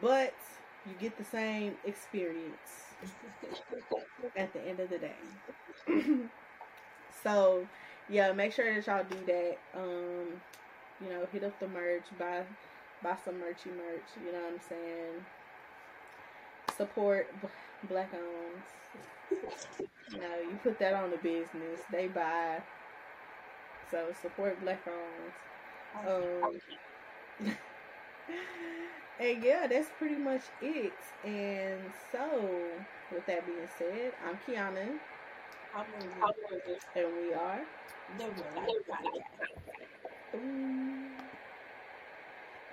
[0.00, 0.34] but
[0.86, 2.88] you get the same experience.
[4.36, 5.14] at the end of the day.
[7.22, 7.66] so,
[8.08, 9.58] yeah, make sure that y'all do that.
[9.74, 10.40] Um,
[11.00, 12.42] you know, hit up the merch, buy
[13.02, 14.08] buy some merchy merch.
[14.24, 15.24] You know what I'm saying?
[16.76, 17.28] Support
[17.88, 18.64] black owns.
[20.12, 21.80] You know, you put that on the business.
[21.90, 22.62] They buy.
[23.90, 25.34] So support black owns.
[26.06, 26.60] Um,
[29.20, 30.92] and yeah, that's pretty much it.
[31.24, 31.80] And
[32.12, 32.54] so,
[33.12, 34.98] with that being said, I'm Kiana.
[35.74, 35.84] I'm
[36.96, 37.60] And we are
[38.16, 40.77] the Real Life Podcast.